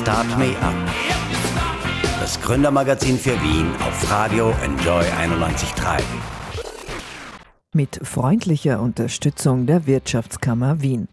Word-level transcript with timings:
Start 0.00 0.26
Me 0.38 0.56
Up. 0.60 0.74
Das 2.20 2.40
Gründermagazin 2.40 3.16
für 3.16 3.40
Wien 3.42 3.70
auf 3.78 4.10
Radio 4.10 4.52
Enjoy 4.64 5.04
91.3. 5.04 6.02
Mit 7.72 8.00
freundlicher 8.02 8.80
Unterstützung 8.80 9.66
der 9.66 9.86
Wirtschaftskammer 9.86 10.82
Wien. 10.82 11.06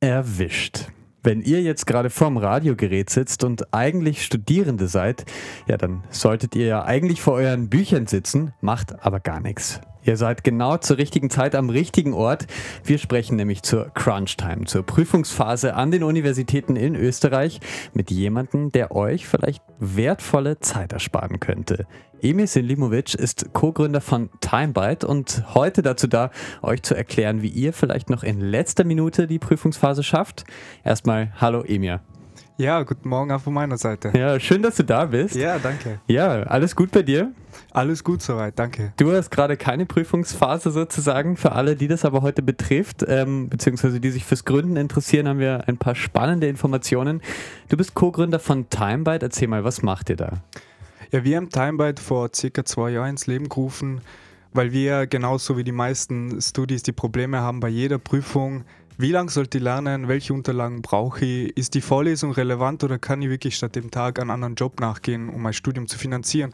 Erwischt. 0.00 0.86
Wenn 1.22 1.42
ihr 1.42 1.60
jetzt 1.60 1.86
gerade 1.86 2.08
vorm 2.08 2.38
Radiogerät 2.38 3.10
sitzt 3.10 3.44
und 3.44 3.74
eigentlich 3.74 4.24
Studierende 4.24 4.88
seid, 4.88 5.26
ja, 5.66 5.76
dann 5.76 6.04
solltet 6.08 6.56
ihr 6.56 6.66
ja 6.66 6.84
eigentlich 6.84 7.20
vor 7.20 7.34
euren 7.34 7.68
Büchern 7.68 8.06
sitzen, 8.06 8.54
macht 8.62 9.04
aber 9.04 9.20
gar 9.20 9.40
nichts. 9.40 9.82
Ihr 10.04 10.16
seid 10.16 10.44
genau 10.44 10.76
zur 10.76 10.98
richtigen 10.98 11.30
Zeit 11.30 11.54
am 11.54 11.70
richtigen 11.70 12.14
Ort. 12.14 12.46
Wir 12.84 12.98
sprechen 12.98 13.36
nämlich 13.36 13.62
zur 13.62 13.90
Crunch 13.94 14.36
Time, 14.36 14.64
zur 14.64 14.84
Prüfungsphase 14.84 15.74
an 15.74 15.90
den 15.90 16.02
Universitäten 16.02 16.76
in 16.76 16.94
Österreich 16.94 17.60
mit 17.92 18.10
jemandem, 18.10 18.70
der 18.70 18.94
euch 18.94 19.26
vielleicht 19.26 19.62
wertvolle 19.78 20.60
Zeit 20.60 20.92
ersparen 20.92 21.40
könnte. 21.40 21.86
Emil 22.20 22.46
Sinlimovic 22.46 23.14
ist 23.14 23.52
Co-Gründer 23.52 24.00
von 24.00 24.30
TimeByte 24.40 25.06
und 25.06 25.44
heute 25.54 25.82
dazu 25.82 26.06
da, 26.06 26.30
euch 26.62 26.82
zu 26.82 26.96
erklären, 26.96 27.42
wie 27.42 27.48
ihr 27.48 27.72
vielleicht 27.72 28.10
noch 28.10 28.24
in 28.24 28.40
letzter 28.40 28.84
Minute 28.84 29.26
die 29.26 29.38
Prüfungsphase 29.38 30.02
schafft. 30.02 30.44
Erstmal, 30.84 31.32
hallo 31.36 31.62
Emir. 31.62 32.00
Ja, 32.60 32.82
guten 32.82 33.08
Morgen 33.08 33.30
auch 33.30 33.40
von 33.40 33.54
meiner 33.54 33.78
Seite. 33.78 34.10
Ja, 34.18 34.40
schön, 34.40 34.62
dass 34.62 34.74
du 34.74 34.82
da 34.82 35.04
bist. 35.04 35.36
Ja, 35.36 35.60
danke. 35.60 36.00
Ja, 36.08 36.42
alles 36.42 36.74
gut 36.74 36.90
bei 36.90 37.04
dir? 37.04 37.30
Alles 37.70 38.02
gut 38.02 38.20
soweit, 38.20 38.58
danke. 38.58 38.92
Du 38.96 39.12
hast 39.12 39.30
gerade 39.30 39.56
keine 39.56 39.86
Prüfungsphase 39.86 40.72
sozusagen. 40.72 41.36
Für 41.36 41.52
alle, 41.52 41.76
die 41.76 41.86
das 41.86 42.04
aber 42.04 42.22
heute 42.22 42.42
betrifft, 42.42 43.04
ähm, 43.06 43.48
beziehungsweise 43.48 44.00
die 44.00 44.10
sich 44.10 44.24
fürs 44.24 44.44
Gründen 44.44 44.76
interessieren, 44.76 45.28
haben 45.28 45.38
wir 45.38 45.68
ein 45.68 45.76
paar 45.76 45.94
spannende 45.94 46.48
Informationen. 46.48 47.22
Du 47.68 47.76
bist 47.76 47.94
Co-Gründer 47.94 48.40
von 48.40 48.68
TimeByte. 48.68 49.26
Erzähl 49.26 49.46
mal, 49.46 49.62
was 49.62 49.82
macht 49.82 50.10
ihr 50.10 50.16
da? 50.16 50.42
Ja, 51.12 51.22
wir 51.22 51.36
haben 51.36 51.50
TimeByte 51.50 52.02
vor 52.02 52.30
circa 52.34 52.64
zwei 52.64 52.90
Jahren 52.90 53.10
ins 53.10 53.28
Leben 53.28 53.48
gerufen, 53.48 54.00
weil 54.52 54.72
wir 54.72 55.06
genauso 55.06 55.56
wie 55.56 55.62
die 55.62 55.70
meisten 55.70 56.40
Studis 56.42 56.82
die 56.82 56.90
Probleme 56.90 57.38
haben 57.38 57.60
bei 57.60 57.68
jeder 57.68 57.98
Prüfung, 57.98 58.64
wie 59.00 59.12
lange 59.12 59.30
sollte 59.30 59.58
ich 59.58 59.64
lernen? 59.64 60.08
Welche 60.08 60.34
Unterlagen 60.34 60.82
brauche 60.82 61.24
ich? 61.24 61.56
Ist 61.56 61.74
die 61.74 61.80
Vorlesung 61.80 62.32
relevant 62.32 62.82
oder 62.82 62.98
kann 62.98 63.22
ich 63.22 63.30
wirklich 63.30 63.54
statt 63.54 63.76
dem 63.76 63.92
Tag 63.92 64.18
einen 64.18 64.30
anderen 64.30 64.56
Job 64.56 64.80
nachgehen, 64.80 65.28
um 65.28 65.40
mein 65.40 65.52
Studium 65.52 65.86
zu 65.86 65.96
finanzieren? 65.96 66.52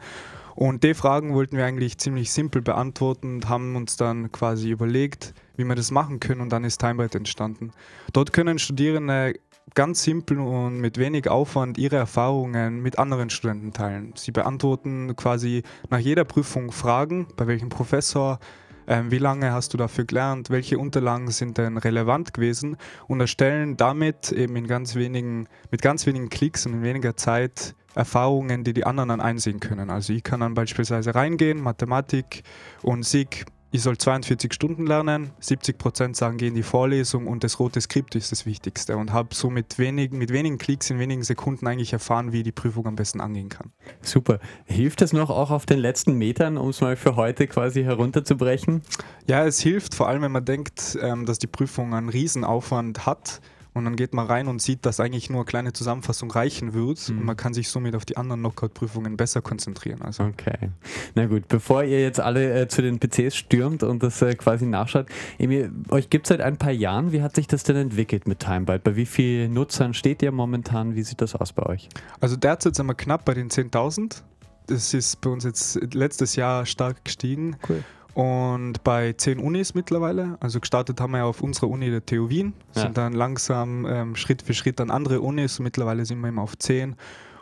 Und 0.53 0.83
die 0.83 0.93
Fragen 0.93 1.33
wollten 1.33 1.57
wir 1.57 1.65
eigentlich 1.65 1.97
ziemlich 1.97 2.31
simpel 2.31 2.61
beantworten 2.61 3.35
und 3.35 3.49
haben 3.49 3.75
uns 3.75 3.97
dann 3.97 4.31
quasi 4.31 4.69
überlegt, 4.69 5.33
wie 5.57 5.65
wir 5.65 5.73
das 5.73 5.89
machen 5.89 6.19
können 6.19 6.39
und 6.39 6.51
dann 6.51 6.63
ist 6.63 6.79
Timebite 6.79 7.17
entstanden. 7.17 7.71
Dort 8.13 8.31
können 8.31 8.59
Studierende 8.59 9.33
ganz 9.73 10.03
simpel 10.03 10.39
und 10.39 10.79
mit 10.79 10.99
wenig 10.99 11.27
Aufwand 11.27 11.79
ihre 11.79 11.95
Erfahrungen 11.95 12.79
mit 12.79 12.99
anderen 12.99 13.31
Studenten 13.31 13.73
teilen. 13.73 14.13
Sie 14.15 14.31
beantworten 14.31 15.15
quasi 15.15 15.63
nach 15.89 15.97
jeder 15.99 16.25
Prüfung 16.25 16.71
Fragen, 16.71 17.25
bei 17.35 17.47
welchem 17.47 17.69
Professor, 17.69 18.39
wie 18.87 19.17
lange 19.17 19.51
hast 19.51 19.73
du 19.73 19.77
dafür 19.77 20.05
gelernt, 20.05 20.49
welche 20.49 20.77
Unterlagen 20.77 21.31
sind 21.31 21.57
denn 21.57 21.77
relevant 21.77 22.33
gewesen 22.33 22.77
und 23.07 23.19
erstellen 23.19 23.77
damit 23.77 24.31
eben 24.31 24.55
in 24.55 24.67
ganz 24.67 24.95
wenigen, 24.95 25.47
mit 25.71 25.81
ganz 25.81 26.05
wenigen 26.05 26.29
Klicks 26.29 26.65
und 26.65 26.73
in 26.73 26.83
weniger 26.83 27.15
Zeit 27.15 27.75
Erfahrungen, 27.95 28.63
die 28.63 28.73
die 28.73 28.85
anderen 28.85 29.09
dann 29.09 29.21
einsehen 29.21 29.59
können. 29.59 29.89
Also 29.89 30.13
ich 30.13 30.23
kann 30.23 30.41
dann 30.41 30.53
beispielsweise 30.53 31.15
reingehen, 31.15 31.61
Mathematik 31.61 32.43
und 32.83 33.03
SIG 33.03 33.45
ich 33.71 33.81
soll 33.81 33.97
42 33.97 34.53
Stunden 34.53 34.87
lernen, 34.87 35.31
70 35.39 35.77
Prozent 35.77 36.15
sagen, 36.15 36.37
gehen 36.37 36.49
in 36.49 36.55
die 36.55 36.63
Vorlesung 36.63 37.27
und 37.27 37.43
das 37.43 37.59
rote 37.59 37.81
Skript 37.81 38.15
ist 38.15 38.31
das 38.31 38.45
Wichtigste 38.45 38.95
und 38.95 39.11
habe 39.11 39.35
so 39.35 39.49
mit 39.49 39.77
wenigen, 39.79 40.17
mit 40.17 40.31
wenigen 40.31 40.57
Klicks 40.57 40.89
in 40.89 40.99
wenigen 40.99 41.23
Sekunden 41.23 41.67
eigentlich 41.67 41.91
erfahren, 41.91 42.31
wie 42.31 42.37
ich 42.37 42.43
die 42.43 42.51
Prüfung 42.51 42.87
am 42.87 42.95
besten 42.95 43.19
angehen 43.19 43.49
kann. 43.49 43.71
Super. 44.01 44.39
Hilft 44.65 45.01
es 45.01 45.11
noch 45.11 45.29
auch 45.29 45.51
auf 45.51 45.65
den 45.65 45.79
letzten 45.79 46.13
Metern, 46.13 46.57
um 46.57 46.69
es 46.69 46.81
mal 46.81 46.95
für 46.95 47.15
heute 47.15 47.47
quasi 47.47 47.83
herunterzubrechen? 47.83 48.81
Ja, 49.27 49.45
es 49.45 49.59
hilft, 49.59 49.95
vor 49.95 50.07
allem 50.07 50.21
wenn 50.21 50.31
man 50.31 50.45
denkt, 50.45 50.97
ähm, 51.01 51.25
dass 51.25 51.39
die 51.39 51.47
Prüfung 51.47 51.93
einen 51.93 52.09
Riesenaufwand 52.09 53.05
hat 53.05 53.41
und 53.75 53.83
dann 53.83 53.97
geht 53.97 54.13
man 54.13 54.25
rein 54.25 54.47
und 54.47 54.61
sieht, 54.61 54.85
dass 54.85 55.01
eigentlich 55.01 55.29
nur 55.29 55.41
eine 55.41 55.45
kleine 55.45 55.73
Zusammenfassung 55.73 56.31
reichen 56.31 56.73
wird 56.73 57.09
mhm. 57.09 57.19
und 57.19 57.25
man 57.25 57.35
kann 57.35 57.53
sich 57.53 57.69
somit 57.69 57.93
auf 57.95 58.05
die 58.05 58.15
anderen 58.15 58.39
Knockout-Prüfungen 58.39 59.17
besser 59.17 59.41
konzentrieren. 59.41 60.01
Also. 60.01 60.23
Okay. 60.23 60.71
Na 61.13 61.25
gut, 61.25 61.49
bevor 61.49 61.83
ihr 61.83 62.01
jetzt 62.01 62.21
alle 62.21 62.61
äh, 62.61 62.67
zu 62.69 62.81
den 62.81 62.99
PCs 62.99 63.35
stürmt 63.35 63.83
und 63.83 64.01
das 64.01 64.21
äh, 64.21 64.33
quasi 64.35 64.65
nachschaut, 64.65 65.07
Emil, 65.37 65.71
euch 65.89 66.09
gibt 66.09 66.25
es 66.25 66.29
seit 66.29 66.39
ein 66.39 66.57
paar 66.57 66.71
Jahren. 66.71 67.11
Wie 67.11 67.21
hat 67.21 67.35
sich 67.35 67.47
das 67.47 67.63
denn 67.63 67.75
entwickelt 67.75 68.27
mit 68.29 68.39
TimeByte? 68.39 68.79
Bei 68.79 68.95
wie 68.95 69.05
vielen 69.05 69.53
Nutzern 69.53 69.93
steht 69.93 70.23
ihr 70.23 70.31
momentan? 70.31 70.95
Wie 70.95 71.03
sieht 71.03 71.19
das 71.19 71.35
aus 71.35 71.51
bei 71.51 71.63
euch? 71.65 71.89
Also 72.21 72.37
derzeit 72.37 72.75
sind 72.75 72.87
wir 72.87 72.95
knapp 72.95 73.25
bei 73.25 73.33
den 73.33 73.49
10.000. 73.49 74.21
Das 74.67 74.93
ist 74.93 75.19
bei 75.19 75.29
uns 75.29 75.43
jetzt 75.43 75.93
letztes 75.93 76.37
Jahr 76.37 76.65
stark 76.65 77.03
gestiegen. 77.03 77.57
Cool 77.67 77.83
und 78.15 78.81
bei 78.85 79.11
zehn 79.13 79.39
Unis 79.39 79.73
mittlerweile. 79.73 80.37
Also 80.39 80.61
gestartet 80.61 81.01
haben 81.01 81.11
wir 81.11 81.19
ja 81.19 81.25
auf 81.25 81.41
unserer 81.41 81.67
Uni 81.67 81.89
der 81.91 82.05
TU 82.05 82.29
Wien, 82.29 82.53
ja. 82.73 82.83
sind 82.83 82.97
dann 82.97 83.13
langsam 83.13 83.85
ähm, 83.85 84.15
Schritt 84.15 84.41
für 84.41 84.53
Schritt 84.53 84.79
an 84.79 84.89
andere 84.89 85.19
Unis. 85.19 85.59
Mittlerweile 85.59 86.05
sind 86.05 86.21
wir 86.21 86.29
immer 86.29 86.41
auf 86.41 86.57
zehn 86.57 86.95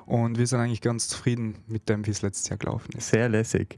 und 0.08 0.40
wir 0.40 0.48
sind 0.48 0.60
eigentlich 0.60 0.82
ganz 0.82 1.08
zufrieden 1.08 1.56
mit 1.68 1.90
dem, 1.90 2.06
wie 2.08 2.12
es 2.12 2.24
letztes 2.24 2.50
Jahr 2.50 2.58
gelaufen 2.58 2.92
ist. 2.98 3.10
Sehr 3.10 3.30
lässig. 3.30 3.78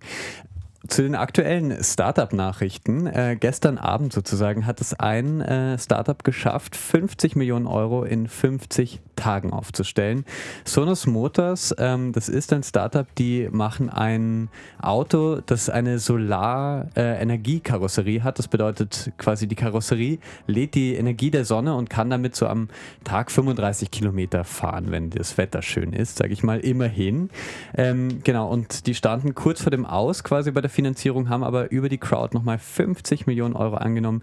Zu 0.88 1.02
den 1.02 1.16
aktuellen 1.16 1.84
Startup-Nachrichten. 1.84 3.08
Äh, 3.08 3.38
gestern 3.40 3.80
Abend 3.80 4.14
sozusagen 4.14 4.68
hat 4.68 4.82
es 4.82 4.94
ein 4.94 5.42
äh, 5.42 5.80
Startup 5.80 6.24
geschafft, 6.24 6.76
50 6.76 7.36
Millionen 7.36 7.66
Euro 7.66 8.04
in 8.04 8.28
50 8.28 9.02
Tagen 9.16 9.52
aufzustellen. 9.54 10.26
Sonos 10.64 11.08
Motors, 11.08 11.74
ähm, 11.80 12.12
das 12.12 12.30
ist 12.30 12.54
ein 12.54 12.62
Startup, 12.62 13.08
die 13.16 13.50
machen 13.52 13.90
ein 13.90 14.50
Auto, 14.80 15.42
das 15.46 15.70
eine 15.70 15.98
Solar-Energiekarosserie 16.00 18.18
äh, 18.18 18.22
hat. 18.22 18.38
Das 18.38 18.48
bedeutet 18.48 19.12
quasi, 19.18 19.48
die 19.48 19.56
Karosserie 19.56 20.20
lädt 20.46 20.76
die 20.76 20.94
Energie 20.96 21.32
der 21.32 21.46
Sonne 21.46 21.74
und 21.76 21.90
kann 21.90 22.12
damit 22.12 22.36
so 22.36 22.48
am 22.48 22.68
Tag 23.04 23.32
35 23.32 23.90
Kilometer 23.90 24.44
fahren, 24.44 24.92
wenn 24.92 25.10
das 25.10 25.38
Wetter 25.38 25.62
schön 25.62 25.94
ist, 25.94 26.18
sage 26.18 26.34
ich 26.34 26.44
mal, 26.44 26.60
immerhin. 26.60 27.30
Ähm, 27.76 28.20
genau, 28.24 28.50
und 28.50 28.88
die 28.88 28.94
standen 28.94 29.34
kurz 29.34 29.62
vor 29.62 29.72
dem 29.72 29.86
Aus 29.86 30.22
quasi 30.24 30.52
bei 30.52 30.60
der 30.62 30.70
Finanzierung, 30.76 31.30
haben 31.30 31.44
aber 31.44 31.72
über 31.72 31.90
die 31.90 31.98
Crowd 31.98 32.36
nochmal 32.38 32.60
50 32.60 33.26
Millionen 33.26 33.56
Euro 33.56 33.76
angenommen. 33.78 34.22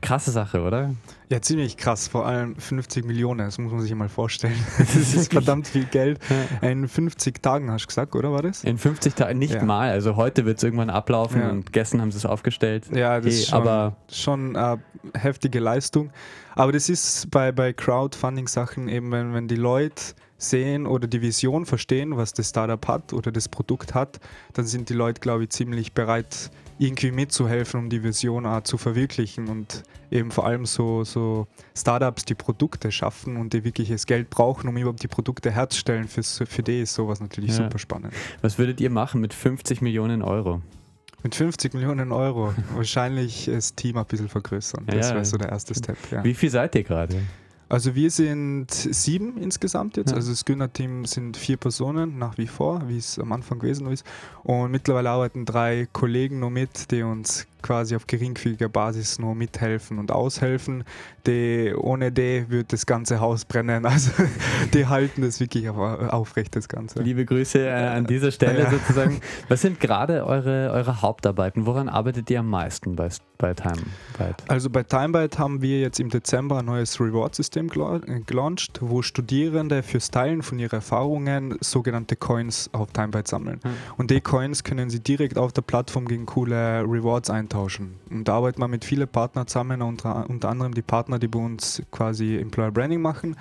Krasse 0.00 0.30
Sache, 0.30 0.62
oder? 0.62 0.94
Ja, 1.28 1.40
ziemlich 1.40 1.76
krass. 1.76 2.08
Vor 2.08 2.26
allem 2.26 2.56
50 2.56 3.04
Millionen, 3.04 3.38
das 3.38 3.58
muss 3.58 3.72
man 3.72 3.80
sich 3.80 3.94
mal 3.94 4.08
vorstellen. 4.08 4.54
Das 4.78 5.14
ist 5.14 5.32
verdammt 5.32 5.68
viel 5.68 5.84
Geld. 5.84 6.18
In 6.60 6.88
50 6.88 7.42
Tagen 7.42 7.70
hast 7.70 7.84
du 7.84 7.86
gesagt, 7.86 8.14
oder 8.14 8.32
war 8.32 8.42
das? 8.42 8.64
In 8.64 8.78
50 8.78 9.14
Tagen, 9.14 9.38
nicht 9.38 9.54
ja. 9.54 9.64
mal. 9.64 9.90
Also 9.90 10.16
heute 10.16 10.44
wird 10.44 10.58
es 10.58 10.64
irgendwann 10.64 10.90
ablaufen 10.90 11.40
ja. 11.40 11.50
und 11.50 11.72
gestern 11.72 12.00
haben 12.00 12.10
sie 12.10 12.18
es 12.18 12.26
aufgestellt. 12.26 12.84
Ja, 12.92 13.20
das 13.20 13.32
hey, 13.32 13.40
ist 13.40 13.48
schon, 13.48 13.58
aber 13.58 13.96
schon 14.10 14.56
eine 14.56 14.82
heftige 15.14 15.60
Leistung. 15.60 16.10
Aber 16.54 16.72
das 16.72 16.88
ist 16.88 17.30
bei, 17.30 17.52
bei 17.52 17.72
Crowdfunding-Sachen 17.72 18.88
eben, 18.88 19.10
wenn, 19.10 19.32
wenn 19.32 19.48
die 19.48 19.56
Leute 19.56 20.02
sehen 20.42 20.86
oder 20.86 21.06
die 21.06 21.22
Vision 21.22 21.66
verstehen, 21.66 22.16
was 22.16 22.32
das 22.32 22.48
Startup 22.50 22.86
hat 22.88 23.12
oder 23.12 23.30
das 23.32 23.48
Produkt 23.48 23.94
hat, 23.94 24.20
dann 24.52 24.66
sind 24.66 24.88
die 24.88 24.94
Leute, 24.94 25.20
glaube 25.20 25.44
ich, 25.44 25.50
ziemlich 25.50 25.92
bereit, 25.92 26.50
irgendwie 26.82 27.12
mitzuhelfen, 27.12 27.78
um 27.78 27.88
die 27.88 28.02
Vision 28.02 28.44
auch 28.44 28.62
zu 28.62 28.76
verwirklichen 28.76 29.48
und 29.48 29.84
eben 30.10 30.30
vor 30.30 30.46
allem 30.46 30.66
so, 30.66 31.04
so 31.04 31.46
Startups, 31.76 32.24
die 32.24 32.34
Produkte 32.34 32.90
schaffen 32.90 33.36
und 33.36 33.52
die 33.52 33.64
wirkliches 33.64 34.06
Geld 34.06 34.30
brauchen, 34.30 34.68
um 34.68 34.76
überhaupt 34.76 35.02
die 35.02 35.08
Produkte 35.08 35.50
herzustellen, 35.52 36.08
für, 36.08 36.22
für 36.22 36.62
die 36.62 36.80
ist 36.80 36.94
sowas 36.94 37.20
natürlich 37.20 37.50
ja. 37.50 37.56
super 37.56 37.78
spannend. 37.78 38.12
Was 38.40 38.58
würdet 38.58 38.80
ihr 38.80 38.90
machen 38.90 39.20
mit 39.20 39.32
50 39.32 39.80
Millionen 39.80 40.22
Euro? 40.22 40.60
Mit 41.22 41.36
50 41.36 41.74
Millionen 41.74 42.10
Euro 42.10 42.52
wahrscheinlich 42.74 43.46
das 43.46 43.74
Team 43.76 43.96
ein 43.96 44.06
bisschen 44.06 44.28
vergrößern. 44.28 44.84
Das 44.86 45.08
ja. 45.08 45.14
wäre 45.14 45.24
so 45.24 45.36
der 45.36 45.50
erste 45.50 45.74
Step. 45.74 45.96
Ja. 46.10 46.24
Wie 46.24 46.34
viel 46.34 46.50
seid 46.50 46.74
ihr 46.74 46.82
gerade? 46.82 47.22
Also 47.72 47.94
wir 47.94 48.10
sind 48.10 48.70
sieben 48.70 49.38
insgesamt 49.38 49.96
jetzt. 49.96 50.10
Ja. 50.10 50.16
Also 50.16 50.30
das 50.30 50.44
Günner-Team 50.44 51.06
sind 51.06 51.38
vier 51.38 51.56
Personen 51.56 52.18
nach 52.18 52.36
wie 52.36 52.46
vor, 52.46 52.82
wie 52.86 52.98
es 52.98 53.18
am 53.18 53.32
Anfang 53.32 53.60
gewesen 53.60 53.86
ist. 53.86 54.04
Und 54.42 54.72
mittlerweile 54.72 55.08
arbeiten 55.08 55.46
drei 55.46 55.88
Kollegen 55.90 56.38
noch 56.38 56.50
mit, 56.50 56.90
die 56.90 57.02
uns 57.02 57.46
quasi 57.62 57.96
auf 57.96 58.06
geringfügiger 58.06 58.68
Basis 58.68 59.18
nur 59.18 59.34
mithelfen 59.34 59.98
und 59.98 60.10
aushelfen. 60.10 60.84
Die, 61.26 61.72
ohne 61.76 62.10
die 62.10 62.46
wird 62.48 62.72
das 62.72 62.86
ganze 62.86 63.20
Haus 63.20 63.44
brennen. 63.44 63.86
Also 63.92 64.10
die 64.72 64.86
halten 64.86 65.20
das 65.20 65.38
wirklich 65.38 65.68
auf, 65.68 65.76
aufrecht, 65.76 66.56
das 66.56 66.66
Ganze. 66.66 67.02
Liebe 67.02 67.26
Grüße 67.26 67.58
äh, 67.58 67.70
an 67.70 68.06
dieser 68.06 68.32
Stelle 68.32 68.62
ja. 68.62 68.70
sozusagen. 68.70 69.20
Was 69.48 69.60
sind 69.60 69.80
gerade 69.80 70.24
eure, 70.24 70.70
eure 70.72 71.02
Hauptarbeiten? 71.02 71.66
Woran 71.66 71.90
arbeitet 71.90 72.30
ihr 72.30 72.40
am 72.40 72.48
meisten 72.48 72.96
bei, 72.96 73.10
bei 73.36 73.52
TimeByte? 73.52 74.44
Also 74.48 74.70
bei 74.70 74.82
TimeByte 74.82 75.38
haben 75.38 75.60
wir 75.60 75.78
jetzt 75.80 76.00
im 76.00 76.08
Dezember 76.08 76.60
ein 76.60 76.64
neues 76.64 76.98
Reward-System 76.98 77.66
äh, 77.66 78.20
gelauncht, 78.20 78.78
wo 78.80 79.02
Studierende 79.02 79.82
fürs 79.82 80.10
Teilen 80.10 80.42
von 80.42 80.58
ihren 80.58 80.76
Erfahrungen 80.76 81.58
sogenannte 81.60 82.16
Coins 82.16 82.70
auf 82.72 82.92
TimeByte 82.92 83.28
sammeln. 83.28 83.60
Hm. 83.62 83.72
Und 83.98 84.10
die 84.10 84.22
Coins 84.22 84.64
können 84.64 84.88
sie 84.88 85.00
direkt 85.00 85.36
auf 85.36 85.52
der 85.52 85.62
Plattform 85.62 86.08
gegen 86.08 86.24
coole 86.24 86.80
Rewards 86.80 87.28
eintauschen 87.28 87.51
eintauschen. 87.52 87.98
Und 88.10 88.28
da 88.28 88.34
arbeiten 88.34 88.60
wir 88.60 88.68
mit 88.68 88.84
vielen 88.84 89.08
Partnern 89.08 89.46
zusammen, 89.46 89.82
unter, 89.82 90.28
unter 90.28 90.48
anderem 90.48 90.74
die 90.74 90.82
Partner, 90.82 91.18
die 91.18 91.28
bei 91.28 91.38
uns 91.38 91.82
quasi 91.90 92.36
Employer 92.36 92.70
Branding 92.70 93.00
machen. 93.00 93.36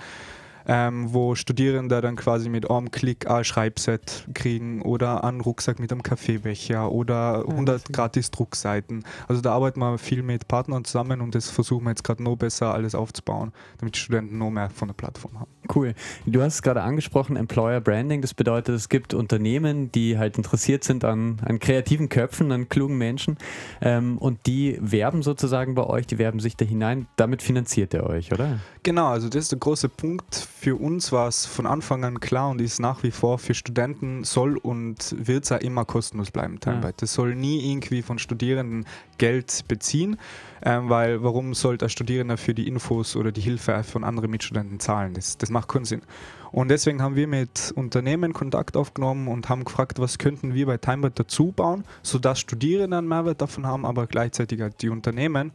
ähm, 0.68 1.12
wo 1.12 1.34
Studierende 1.34 2.02
dann 2.02 2.16
quasi 2.16 2.48
mit 2.48 2.70
einem 2.70 2.92
Klick 2.92 3.28
ein 3.28 3.44
Schreibset 3.44 4.28
kriegen 4.36 4.84
oder 4.84 5.24
einen 5.24 5.42
Rucksack 5.42 5.80
mit 5.80 5.92
einem 5.92 6.04
Kaffeebecher 6.04 6.92
oder 6.92 7.46
100 7.48 7.92
gratis 7.92 8.30
Druckseiten. 8.30 9.04
Also 9.28 9.42
da 9.42 9.54
arbeiten 9.54 9.80
wir 9.80 9.98
viel 9.98 10.22
mit 10.22 10.48
Partnern 10.48 10.86
zusammen 10.86 11.20
und 11.22 11.34
das 11.34 11.50
versuchen 11.50 11.86
wir 11.86 11.90
jetzt 11.90 12.04
gerade 12.04 12.22
noch 12.22 12.36
besser 12.36 12.76
alles 12.76 12.94
aufzubauen, 12.94 13.54
damit 13.80 13.96
die 13.96 14.00
Studenten 14.00 14.38
noch 14.38 14.52
mehr 14.52 14.70
von 14.70 14.88
der 14.88 14.94
Plattform 14.94 15.40
haben. 15.40 15.52
Cool. 15.74 15.94
Du 16.26 16.42
hast 16.42 16.56
es 16.56 16.62
gerade 16.62 16.82
angesprochen, 16.82 17.36
Employer 17.36 17.82
Branding. 17.82 18.22
Das 18.22 18.34
bedeutet, 18.34 18.76
es 18.76 18.90
gibt 18.90 19.14
Unternehmen, 19.14 19.92
die 19.92 20.18
halt 20.18 20.38
interessiert 20.38 20.84
sind 20.84 21.04
an, 21.04 21.40
an 21.46 21.60
kreativen 21.60 22.10
Köpfen, 22.10 22.52
an 22.52 22.70
klugen 22.70 22.98
Menschen 22.98 23.38
ähm, 23.82 24.18
und 24.18 24.46
die 24.48 24.78
werben 24.82 25.24
sozusagen 25.24 25.76
bei 25.76 25.84
euch, 25.84 26.08
die 26.08 26.18
werben 26.18 26.40
sich 26.40 26.56
da 26.58 26.66
hinein. 26.66 27.08
Damit 27.16 27.42
finanziert 27.42 27.94
ihr 27.94 28.04
euch, 28.04 28.32
oder? 28.32 28.60
Genau, 28.84 29.08
also 29.08 29.30
das 29.30 29.44
ist 29.44 29.52
der 29.52 29.60
große 29.60 29.90
Punkt 29.90 30.48
für 30.62 30.76
uns 30.76 31.12
war 31.12 31.28
es 31.28 31.48
von 31.48 31.66
Anfang 31.66 32.04
an 32.04 32.20
klar 32.20 32.52
und 32.52 32.62
ist 32.62 32.80
nach 32.80 33.02
wie 33.02 33.10
vor 33.10 33.40
für 33.40 33.56
Studenten 33.56 34.24
soll 34.24 34.58
und 34.58 35.16
wird 35.18 35.46
es 35.46 35.50
ja 35.50 35.58
immer 35.58 35.86
kostenlos 35.86 36.30
bleiben. 36.30 36.60
Ja. 36.64 36.80
Das 36.98 37.14
soll 37.16 37.34
nie 37.34 37.72
irgendwie 37.72 38.04
von 38.04 38.20
Studierenden 38.20 38.86
Geld 39.18 39.64
beziehen, 39.68 40.18
ähm, 40.64 40.88
weil 40.88 41.24
warum 41.24 41.56
sollte 41.56 41.86
ein 41.86 41.90
Studierender 41.90 42.38
für 42.38 42.54
die 42.54 42.68
Infos 42.68 43.16
oder 43.16 43.32
die 43.32 43.42
Hilfe 43.42 43.84
von 43.84 44.04
anderen 44.04 44.30
Mitstudenten 44.30 44.80
zahlen? 44.80 45.16
Das, 45.16 45.40
das 45.40 45.50
macht 45.50 45.61
keinen 45.68 45.86
Sinn. 45.86 46.02
Und 46.52 46.70
deswegen 46.70 47.02
haben 47.02 47.16
wir 47.16 47.28
mit 47.28 47.72
Unternehmen 47.76 48.34
Kontakt 48.34 48.76
aufgenommen 48.76 49.28
und 49.30 49.48
haben 49.48 49.64
gefragt, 49.64 50.00
was 50.00 50.18
könnten 50.18 50.54
wir 50.54 50.66
bei 50.66 50.78
Timebird 50.78 51.18
dazu 51.18 51.54
bauen, 51.54 51.86
sodass 52.04 52.40
Studierende 52.40 52.98
einen 52.98 53.08
Mehrwert 53.08 53.42
davon 53.42 53.66
haben, 53.66 53.86
aber 53.86 54.06
gleichzeitig 54.08 54.60
halt 54.62 54.82
die 54.82 54.90
Unternehmen. 54.90 55.52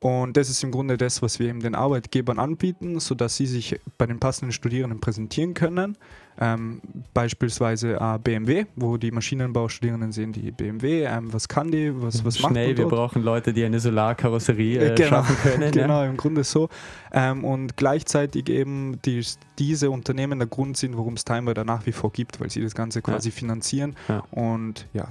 Und 0.00 0.36
das 0.36 0.50
ist 0.50 0.62
im 0.62 0.70
Grunde 0.70 0.96
das, 0.96 1.22
was 1.22 1.38
wir 1.38 1.48
eben 1.48 1.60
den 1.60 1.74
Arbeitgebern 1.74 2.38
anbieten, 2.38 3.00
sodass 3.00 3.36
sie 3.36 3.46
sich 3.46 3.80
bei 3.98 4.06
den 4.06 4.18
passenden 4.18 4.52
Studierenden 4.52 5.00
präsentieren 5.00 5.54
können. 5.54 5.96
Ähm, 6.38 6.82
beispielsweise 7.14 7.94
äh, 7.94 8.18
BMW, 8.18 8.66
wo 8.76 8.98
die 8.98 9.10
Maschinenbaustudierenden 9.10 10.12
sehen, 10.12 10.32
die 10.32 10.50
BMW, 10.50 11.04
ähm, 11.04 11.32
was 11.32 11.48
kann 11.48 11.70
die, 11.70 11.90
was, 11.94 12.26
was 12.26 12.40
macht 12.40 12.52
Schnell, 12.52 12.76
wir 12.76 12.88
brauchen 12.88 13.22
Leute, 13.22 13.54
die 13.54 13.64
eine 13.64 13.80
Solarkarosserie 13.80 14.92
äh, 14.92 14.94
genau, 14.94 15.08
schaffen 15.08 15.36
können. 15.42 15.72
genau, 15.72 16.02
ja. 16.02 16.10
im 16.10 16.18
Grunde 16.18 16.44
so. 16.44 16.68
Ähm, 17.10 17.42
und 17.42 17.78
gleichzeitig 17.78 18.50
eben 18.50 19.00
die, 19.06 19.24
diese 19.58 19.90
Unternehmen 19.90 20.38
der 20.38 20.48
Grund 20.48 20.76
sind, 20.76 20.98
warum 20.98 21.14
es 21.14 21.24
Timer 21.24 21.54
da 21.54 21.64
nach 21.64 21.86
wie 21.86 21.92
vor 21.92 22.12
gibt, 22.12 22.38
weil 22.38 22.50
sie 22.50 22.60
das 22.60 22.74
Ganze 22.74 23.00
quasi 23.00 23.30
ja. 23.30 23.34
finanzieren. 23.34 23.96
Ja. 24.08 24.22
Und 24.30 24.88
ja, 24.92 25.08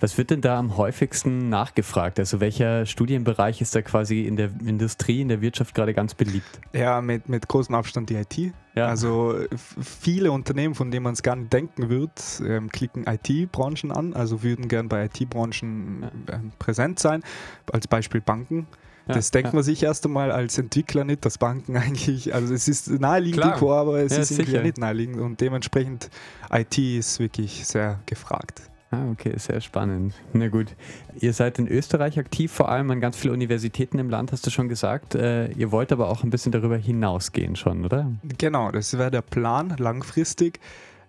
was 0.00 0.18
wird 0.18 0.30
denn 0.30 0.40
da 0.40 0.58
am 0.58 0.76
häufigsten 0.76 1.48
nachgefragt? 1.48 2.18
Also 2.18 2.40
welcher 2.40 2.86
Studienbereich 2.86 3.60
ist 3.60 3.74
da 3.74 3.82
quasi 3.82 4.22
in 4.22 4.36
der 4.36 4.50
Industrie, 4.64 5.20
in 5.20 5.28
der 5.28 5.40
Wirtschaft 5.40 5.74
gerade 5.74 5.94
ganz 5.94 6.14
beliebt? 6.14 6.60
Ja, 6.72 7.00
mit, 7.00 7.28
mit 7.28 7.48
großem 7.48 7.74
Abstand 7.74 8.10
die 8.10 8.16
IT. 8.16 8.52
Ja. 8.74 8.88
Also 8.88 9.34
viele 9.82 10.32
Unternehmen, 10.32 10.74
von 10.74 10.90
denen 10.90 11.04
man 11.04 11.14
es 11.14 11.22
gar 11.22 11.36
nicht 11.36 11.52
denken 11.52 11.88
wird, 11.88 12.42
ähm, 12.46 12.70
klicken 12.70 13.06
IT-Branchen 13.06 13.90
an, 13.90 14.12
also 14.12 14.42
würden 14.42 14.68
gern 14.68 14.88
bei 14.88 15.06
IT-Branchen 15.06 16.02
äh, 16.26 16.38
präsent 16.58 16.98
sein. 16.98 17.22
Als 17.72 17.88
Beispiel 17.88 18.20
Banken. 18.20 18.66
Das 19.06 19.28
ja, 19.28 19.40
denkt 19.40 19.54
man 19.54 19.62
sich 19.62 19.82
erst 19.82 20.04
einmal 20.04 20.32
als 20.32 20.58
Entwickler 20.58 21.04
nicht, 21.04 21.24
dass 21.24 21.38
Banken 21.38 21.76
eigentlich, 21.76 22.34
also 22.34 22.52
es 22.52 22.68
ist 22.68 22.90
naheliegend, 22.90 23.42
Klar. 23.42 23.80
aber 23.80 24.00
es 24.00 24.12
ja, 24.12 24.22
ist 24.22 24.32
irgendwie 24.32 24.58
nicht 24.58 24.78
naheliegend 24.78 25.20
und 25.20 25.40
dementsprechend 25.40 26.10
IT 26.50 26.76
ist 26.78 27.20
wirklich 27.20 27.66
sehr 27.66 28.00
gefragt. 28.06 28.62
Ah, 28.90 29.10
okay, 29.10 29.32
sehr 29.36 29.60
spannend. 29.60 30.14
Na 30.32 30.48
gut. 30.48 30.76
Ihr 31.18 31.32
seid 31.32 31.58
in 31.58 31.66
Österreich 31.66 32.18
aktiv, 32.18 32.52
vor 32.52 32.68
allem 32.68 32.90
an 32.90 33.00
ganz 33.00 33.16
vielen 33.16 33.34
Universitäten 33.34 33.98
im 33.98 34.10
Land, 34.10 34.30
hast 34.30 34.46
du 34.46 34.50
schon 34.50 34.68
gesagt. 34.68 35.14
Äh, 35.14 35.50
ihr 35.52 35.72
wollt 35.72 35.90
aber 35.90 36.08
auch 36.08 36.22
ein 36.22 36.30
bisschen 36.30 36.52
darüber 36.52 36.76
hinausgehen 36.76 37.56
schon, 37.56 37.84
oder? 37.84 38.12
Genau, 38.38 38.70
das 38.70 38.96
wäre 38.96 39.10
der 39.10 39.22
Plan 39.22 39.74
langfristig. 39.78 40.60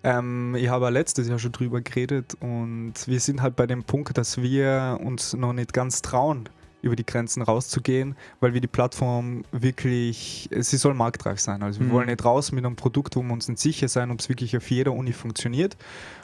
Ähm, 0.04 0.56
ich 0.56 0.70
habe 0.70 0.90
letztes 0.90 1.28
Jahr 1.28 1.38
schon 1.38 1.52
drüber 1.52 1.82
geredet 1.82 2.36
und 2.40 2.94
wir 3.06 3.20
sind 3.20 3.42
halt 3.42 3.56
bei 3.56 3.68
dem 3.68 3.84
Punkt, 3.84 4.18
dass 4.18 4.42
wir 4.42 5.00
uns 5.04 5.34
noch 5.34 5.54
nicht 5.54 5.74
ganz 5.74 6.02
trauen, 6.02 6.50
über 6.82 6.96
die 6.96 7.06
Grenzen 7.06 7.42
rauszugehen, 7.42 8.16
weil 8.40 8.54
wir 8.54 8.62
die 8.62 8.68
Plattform 8.68 9.44
wirklich, 9.52 10.50
sie 10.52 10.78
soll 10.78 10.94
marktreif 10.94 11.40
sein. 11.40 11.64
Also 11.64 11.80
wir 11.80 11.88
mhm. 11.88 11.92
wollen 11.92 12.08
nicht 12.08 12.24
raus 12.24 12.52
mit 12.52 12.66
einem 12.66 12.76
Produkt, 12.76 13.16
wo 13.16 13.24
wir 13.24 13.34
uns 13.34 13.48
nicht 13.48 13.60
sicher 13.60 13.88
sein, 13.88 14.12
ob 14.12 14.20
es 14.20 14.30
wirklich 14.30 14.56
auf 14.56 14.70
jeder 14.70 14.94
Uni 14.94 15.14
funktioniert. 15.14 15.78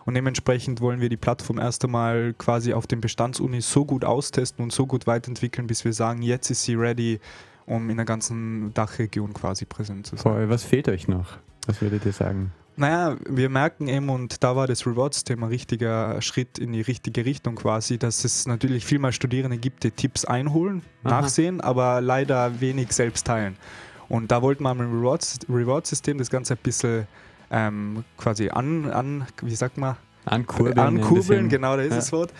Und 0.05 0.13
dementsprechend 0.13 0.81
wollen 0.81 1.01
wir 1.01 1.09
die 1.09 1.17
Plattform 1.17 1.57
erst 1.57 1.83
einmal 1.83 2.33
quasi 2.37 2.73
auf 2.73 2.87
den 2.87 3.01
Bestandsunis 3.01 3.71
so 3.71 3.85
gut 3.85 4.05
austesten 4.05 4.63
und 4.63 4.71
so 4.71 4.85
gut 4.85 5.07
weiterentwickeln, 5.07 5.67
bis 5.67 5.85
wir 5.85 5.93
sagen, 5.93 6.21
jetzt 6.21 6.49
ist 6.51 6.63
sie 6.63 6.75
ready, 6.75 7.19
um 7.65 7.89
in 7.89 7.97
der 7.97 8.05
ganzen 8.05 8.73
Dachregion 8.73 9.33
quasi 9.33 9.65
präsent 9.65 10.07
zu 10.07 10.17
sein. 10.17 10.49
Was 10.49 10.63
fehlt 10.63 10.87
euch 10.89 11.07
noch? 11.07 11.37
Was 11.65 11.81
würdet 11.81 12.05
ihr 12.05 12.13
sagen? 12.13 12.51
Naja, 12.75 13.17
wir 13.29 13.49
merken 13.49 13.87
eben, 13.87 14.09
und 14.09 14.43
da 14.43 14.55
war 14.55 14.65
das 14.65 14.87
Rewards-Thema 14.87 15.45
ein 15.45 15.49
richtiger 15.49 16.21
Schritt 16.21 16.57
in 16.57 16.73
die 16.73 16.81
richtige 16.81 17.23
Richtung 17.23 17.55
quasi, 17.55 17.99
dass 17.99 18.25
es 18.25 18.47
natürlich 18.47 18.85
viel 18.85 18.99
mehr 18.99 19.11
Studierende 19.11 19.57
gibt, 19.57 19.83
die 19.83 19.91
Tipps 19.91 20.25
einholen, 20.25 20.81
Aha. 21.03 21.21
nachsehen, 21.21 21.61
aber 21.61 22.01
leider 22.01 22.59
wenig 22.61 22.91
selbst 22.91 23.27
teilen. 23.27 23.57
Und 24.09 24.31
da 24.31 24.41
wollten 24.41 24.63
wir 24.63 24.73
mit 24.73 24.87
dem 24.87 25.55
Reward-System 25.55 26.17
das 26.17 26.29
Ganze 26.29 26.55
ein 26.55 26.59
bisschen 26.63 27.07
ähm, 27.51 28.03
quasi 28.17 28.49
an, 28.49 28.89
an, 28.91 29.27
wie 29.41 29.55
sagt 29.55 29.77
man? 29.77 29.95
Ankurbeln. 30.25 30.79
Ankurbeln, 30.79 31.49
genau, 31.49 31.75
da 31.75 31.83
ist 31.83 31.91
ja. 31.91 31.97
das 31.97 32.11
Wort. 32.11 32.33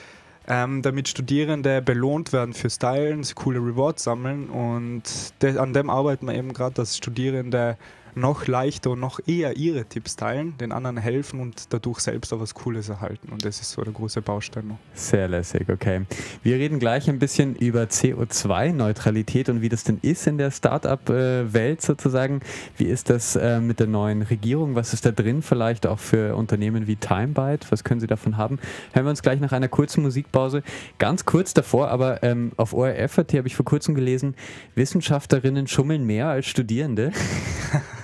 Ähm, 0.46 0.82
damit 0.82 1.08
Studierende 1.08 1.82
belohnt 1.82 2.34
werden 2.34 2.54
fürs 2.54 2.78
Teilen, 2.78 3.24
coole 3.36 3.60
Rewards 3.60 4.04
sammeln 4.04 4.50
und 4.50 5.04
an 5.42 5.72
dem 5.72 5.90
arbeiten 5.90 6.28
wir 6.28 6.36
eben 6.36 6.52
gerade, 6.52 6.76
dass 6.76 6.98
Studierende 6.98 7.78
noch 8.16 8.48
leichter 8.48 8.92
und 8.92 9.00
noch 9.00 9.20
eher 9.26 9.58
ihre 9.58 9.86
Tipps 9.86 10.16
teilen, 10.16 10.58
den 10.58 10.72
anderen 10.72 10.98
helfen 10.98 11.40
und 11.40 11.74
dadurch 11.74 12.00
selbst 12.00 12.34
auch 12.34 12.40
was 12.40 12.54
Cooles 12.54 12.90
erhalten. 12.90 13.30
Und 13.32 13.46
das 13.46 13.60
ist 13.60 13.72
so 13.72 13.82
der 13.82 13.94
große 13.94 14.22
Baustein 14.22 14.68
noch. 14.68 14.78
Sehr 14.94 15.28
lässig, 15.28 15.70
okay. 15.70 16.02
Wir 16.44 16.58
reden 16.58 16.80
gleich 16.80 17.10
ein 17.10 17.20
bisschen 17.20 17.56
über 17.56 17.84
CO2-Neutralität 17.84 19.50
und 19.50 19.62
wie 19.62 19.70
das 19.70 19.84
denn 19.84 20.00
ist 20.02 20.28
in 20.28 20.38
der 20.38 20.52
Startup-Welt 20.52 21.82
sozusagen. 21.82 22.42
Wie 22.78 22.86
ist 22.86 23.10
das 23.10 23.36
äh, 23.36 23.60
mit 23.60 23.80
der 23.80 23.88
neuen 23.88 24.22
Regierung? 24.22 24.76
Was 24.76 24.94
ist 24.94 25.06
da 25.06 25.12
drin 25.12 25.42
vielleicht 25.42 25.88
auch 25.88 26.00
für 26.00 26.36
Unternehmen 26.36 26.88
wie 26.88 26.96
Timebyte? 26.96 27.72
Was 27.72 27.84
können 27.84 28.00
Sie 28.00 28.08
davon 28.08 28.38
haben? 28.38 28.60
Hören 28.94 29.06
wir 29.06 29.10
uns 29.10 29.22
gleich 29.22 29.40
nach 29.40 29.52
einer 29.52 29.68
kurzen 29.68 30.04
Musikpause. 30.04 30.64
Ganz 31.00 31.26
kurz 31.26 31.54
davor, 31.54 31.90
aber 31.90 32.24
ähm, 32.24 32.52
auf 32.58 32.74
ORF.at 32.74 33.34
habe 33.34 33.48
ich 33.48 33.56
vor 33.56 33.66
kurzem 33.66 33.96
gelesen, 33.96 34.36
Wissenschaftlerinnen 34.76 35.68
schummeln 35.68 36.06
mehr 36.06 36.28
als 36.28 36.46
Studierende. 36.46 37.12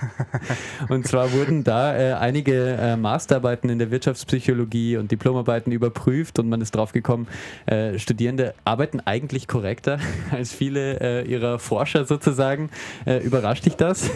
und 0.88 1.06
zwar 1.06 1.32
wurden 1.32 1.64
da 1.64 1.96
äh, 1.96 2.12
einige 2.14 2.76
äh, 2.76 2.96
Masterarbeiten 2.96 3.68
in 3.70 3.78
der 3.78 3.90
Wirtschaftspsychologie 3.90 4.96
und 4.96 5.10
Diplomarbeiten 5.10 5.72
überprüft 5.72 6.38
und 6.38 6.48
man 6.48 6.60
ist 6.60 6.74
drauf 6.74 6.92
gekommen, 6.92 7.28
äh, 7.66 7.98
Studierende 7.98 8.54
arbeiten 8.64 9.00
eigentlich 9.00 9.48
korrekter 9.48 9.98
als 10.30 10.52
viele 10.52 11.00
äh, 11.00 11.28
ihrer 11.28 11.58
Forscher 11.58 12.04
sozusagen. 12.04 12.70
Äh, 13.06 13.18
überrascht 13.18 13.66
dich 13.66 13.76
das? 13.76 14.10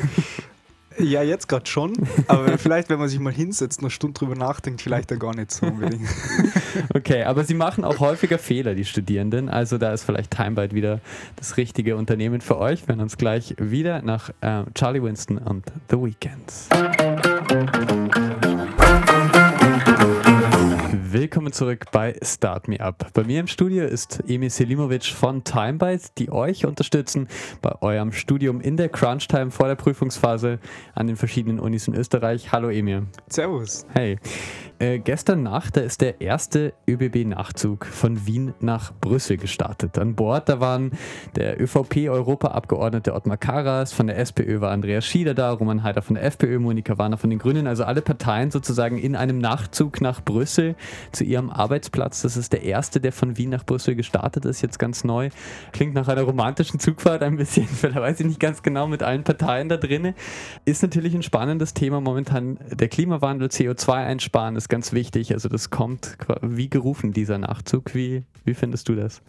Ja, 0.98 1.22
jetzt 1.22 1.48
gerade 1.48 1.66
schon. 1.66 1.92
Aber 2.28 2.58
vielleicht, 2.58 2.88
wenn 2.88 2.98
man 2.98 3.08
sich 3.08 3.18
mal 3.18 3.32
hinsetzt, 3.32 3.80
eine 3.80 3.90
Stunde 3.90 4.18
drüber 4.18 4.34
nachdenkt, 4.34 4.82
vielleicht 4.82 5.10
ja 5.10 5.16
gar 5.16 5.34
nicht 5.34 5.50
so 5.50 5.66
unbedingt. 5.66 6.08
Okay, 6.92 7.22
aber 7.22 7.44
sie 7.44 7.54
machen 7.54 7.84
auch 7.84 8.00
häufiger 8.00 8.38
Fehler, 8.38 8.74
die 8.74 8.84
Studierenden. 8.84 9.48
Also 9.48 9.78
da 9.78 9.92
ist 9.92 10.02
vielleicht 10.02 10.32
Timebyte 10.32 10.74
wieder 10.74 11.00
das 11.36 11.56
richtige 11.56 11.96
Unternehmen 11.96 12.40
für 12.40 12.58
euch. 12.58 12.82
Wir 12.82 12.94
hören 12.94 13.02
uns 13.02 13.16
gleich 13.16 13.54
wieder 13.58 14.02
nach 14.02 14.30
äh, 14.40 14.64
Charlie 14.74 15.02
Winston 15.02 15.38
und 15.38 15.64
The 15.88 15.96
Weekends. 15.96 16.68
Willkommen 21.24 21.54
zurück 21.54 21.86
bei 21.90 22.14
Start 22.20 22.68
Me 22.68 22.78
Up. 22.80 23.10
Bei 23.14 23.24
mir 23.24 23.40
im 23.40 23.46
Studio 23.46 23.86
ist 23.86 24.22
Emil 24.28 24.50
Selimovic 24.50 25.06
von 25.06 25.42
Timebyte, 25.42 26.18
die 26.18 26.30
euch 26.30 26.66
unterstützen 26.66 27.28
bei 27.62 27.80
eurem 27.80 28.12
Studium 28.12 28.60
in 28.60 28.76
der 28.76 28.90
Crunch-Time 28.90 29.50
vor 29.50 29.68
der 29.68 29.74
Prüfungsphase 29.74 30.58
an 30.94 31.06
den 31.06 31.16
verschiedenen 31.16 31.60
Unis 31.60 31.88
in 31.88 31.94
Österreich. 31.94 32.52
Hallo 32.52 32.68
Emil. 32.68 33.06
Servus. 33.26 33.86
Hey. 33.94 34.18
Äh, 34.80 34.98
gestern 34.98 35.44
Nacht, 35.44 35.76
da 35.76 35.82
ist 35.82 36.00
der 36.00 36.20
erste 36.20 36.74
ÖBB-Nachzug 36.88 37.86
von 37.86 38.26
Wien 38.26 38.54
nach 38.60 38.92
Brüssel 38.92 39.36
gestartet. 39.36 39.96
An 39.98 40.16
Bord, 40.16 40.48
da 40.48 40.58
waren 40.58 40.90
der 41.36 41.60
ÖVP-Europaabgeordnete 41.60 43.14
Ottmar 43.14 43.36
Karas, 43.36 43.92
von 43.92 44.08
der 44.08 44.18
SPÖ 44.18 44.60
war 44.60 44.72
Andreas 44.72 45.06
Schieder 45.06 45.32
da, 45.32 45.52
Roman 45.52 45.84
Heider 45.84 46.02
von 46.02 46.16
der 46.16 46.24
FPÖ, 46.24 46.58
Monika 46.58 46.98
Warner 46.98 47.18
von 47.18 47.30
den 47.30 47.38
Grünen, 47.38 47.68
also 47.68 47.84
alle 47.84 48.02
Parteien 48.02 48.50
sozusagen 48.50 48.98
in 48.98 49.14
einem 49.14 49.38
Nachzug 49.38 50.00
nach 50.00 50.20
Brüssel 50.20 50.74
zu 51.14 51.24
ihrem 51.24 51.50
Arbeitsplatz. 51.50 52.22
Das 52.22 52.36
ist 52.36 52.52
der 52.52 52.62
erste, 52.62 53.00
der 53.00 53.12
von 53.12 53.36
Wien 53.38 53.50
nach 53.50 53.64
Brüssel 53.64 53.94
gestartet 53.94 54.44
ist, 54.44 54.62
jetzt 54.62 54.78
ganz 54.78 55.04
neu. 55.04 55.30
Klingt 55.72 55.94
nach 55.94 56.08
einer 56.08 56.22
romantischen 56.22 56.80
Zugfahrt 56.80 57.22
ein 57.22 57.36
bisschen, 57.36 57.66
vielleicht 57.68 57.96
weiß 57.96 58.20
ich 58.20 58.26
nicht 58.26 58.40
ganz 58.40 58.62
genau, 58.62 58.86
mit 58.86 59.02
allen 59.02 59.24
Parteien 59.24 59.68
da 59.68 59.76
drin. 59.76 60.14
Ist 60.64 60.82
natürlich 60.82 61.14
ein 61.14 61.22
spannendes 61.22 61.74
Thema 61.74 62.00
momentan. 62.00 62.58
Der 62.70 62.88
Klimawandel, 62.88 63.48
CO2 63.48 63.92
einsparen, 63.92 64.56
ist 64.56 64.68
ganz 64.68 64.92
wichtig. 64.92 65.32
Also 65.32 65.48
das 65.48 65.70
kommt 65.70 66.16
wie 66.42 66.68
gerufen, 66.68 67.12
dieser 67.12 67.38
Nachzug. 67.38 67.94
Wie, 67.94 68.24
wie 68.44 68.54
findest 68.54 68.88
du 68.88 68.94
das? 68.94 69.22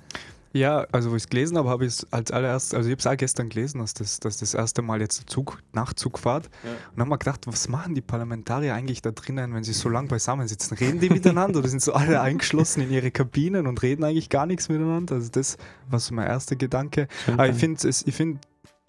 Ja, 0.55 0.87
also 0.93 1.11
wo 1.11 1.17
ich 1.17 1.23
es 1.23 1.29
gelesen 1.29 1.57
habe, 1.57 1.67
habe 1.67 1.83
ich 1.85 1.91
es 1.91 2.13
als 2.13 2.31
allererstes, 2.31 2.73
also 2.73 2.87
ich 2.87 2.93
habe 2.93 2.99
es 2.99 3.07
auch 3.07 3.17
gestern 3.17 3.49
gelesen, 3.49 3.79
dass 3.79 3.93
das, 3.93 4.21
dass 4.21 4.37
das 4.37 4.53
erste 4.53 4.81
Mal 4.81 5.01
jetzt 5.01 5.29
Zug, 5.29 5.61
Nachtzug 5.73 6.17
fährt. 6.17 6.45
Ja. 6.63 6.69
Und 6.69 6.77
dann 6.95 7.01
haben 7.01 7.09
wir 7.09 7.17
gedacht, 7.17 7.45
was 7.45 7.67
machen 7.67 7.93
die 7.93 7.99
Parlamentarier 7.99 8.73
eigentlich 8.73 9.01
da 9.01 9.11
drinnen, 9.11 9.53
wenn 9.53 9.65
sie 9.65 9.73
so 9.73 9.89
lang 9.89 10.07
beisammen 10.07 10.47
sitzen? 10.47 10.75
Reden 10.75 11.01
die 11.01 11.09
miteinander 11.09 11.59
oder 11.59 11.67
sind 11.67 11.81
so 11.81 11.91
alle 11.91 12.21
eingeschlossen 12.21 12.83
in 12.83 12.89
ihre 12.89 13.11
Kabinen 13.11 13.67
und 13.67 13.83
reden 13.83 14.05
eigentlich 14.05 14.29
gar 14.29 14.45
nichts 14.45 14.69
miteinander? 14.69 15.15
Also 15.15 15.29
das 15.29 15.57
war 15.89 15.99
so 15.99 16.15
mein 16.15 16.27
erster 16.27 16.55
Gedanke. 16.55 17.09
Aber 17.27 17.49
ich 17.49 17.57
finde, 17.57 17.85
ich 17.89 18.15
finde 18.15 18.39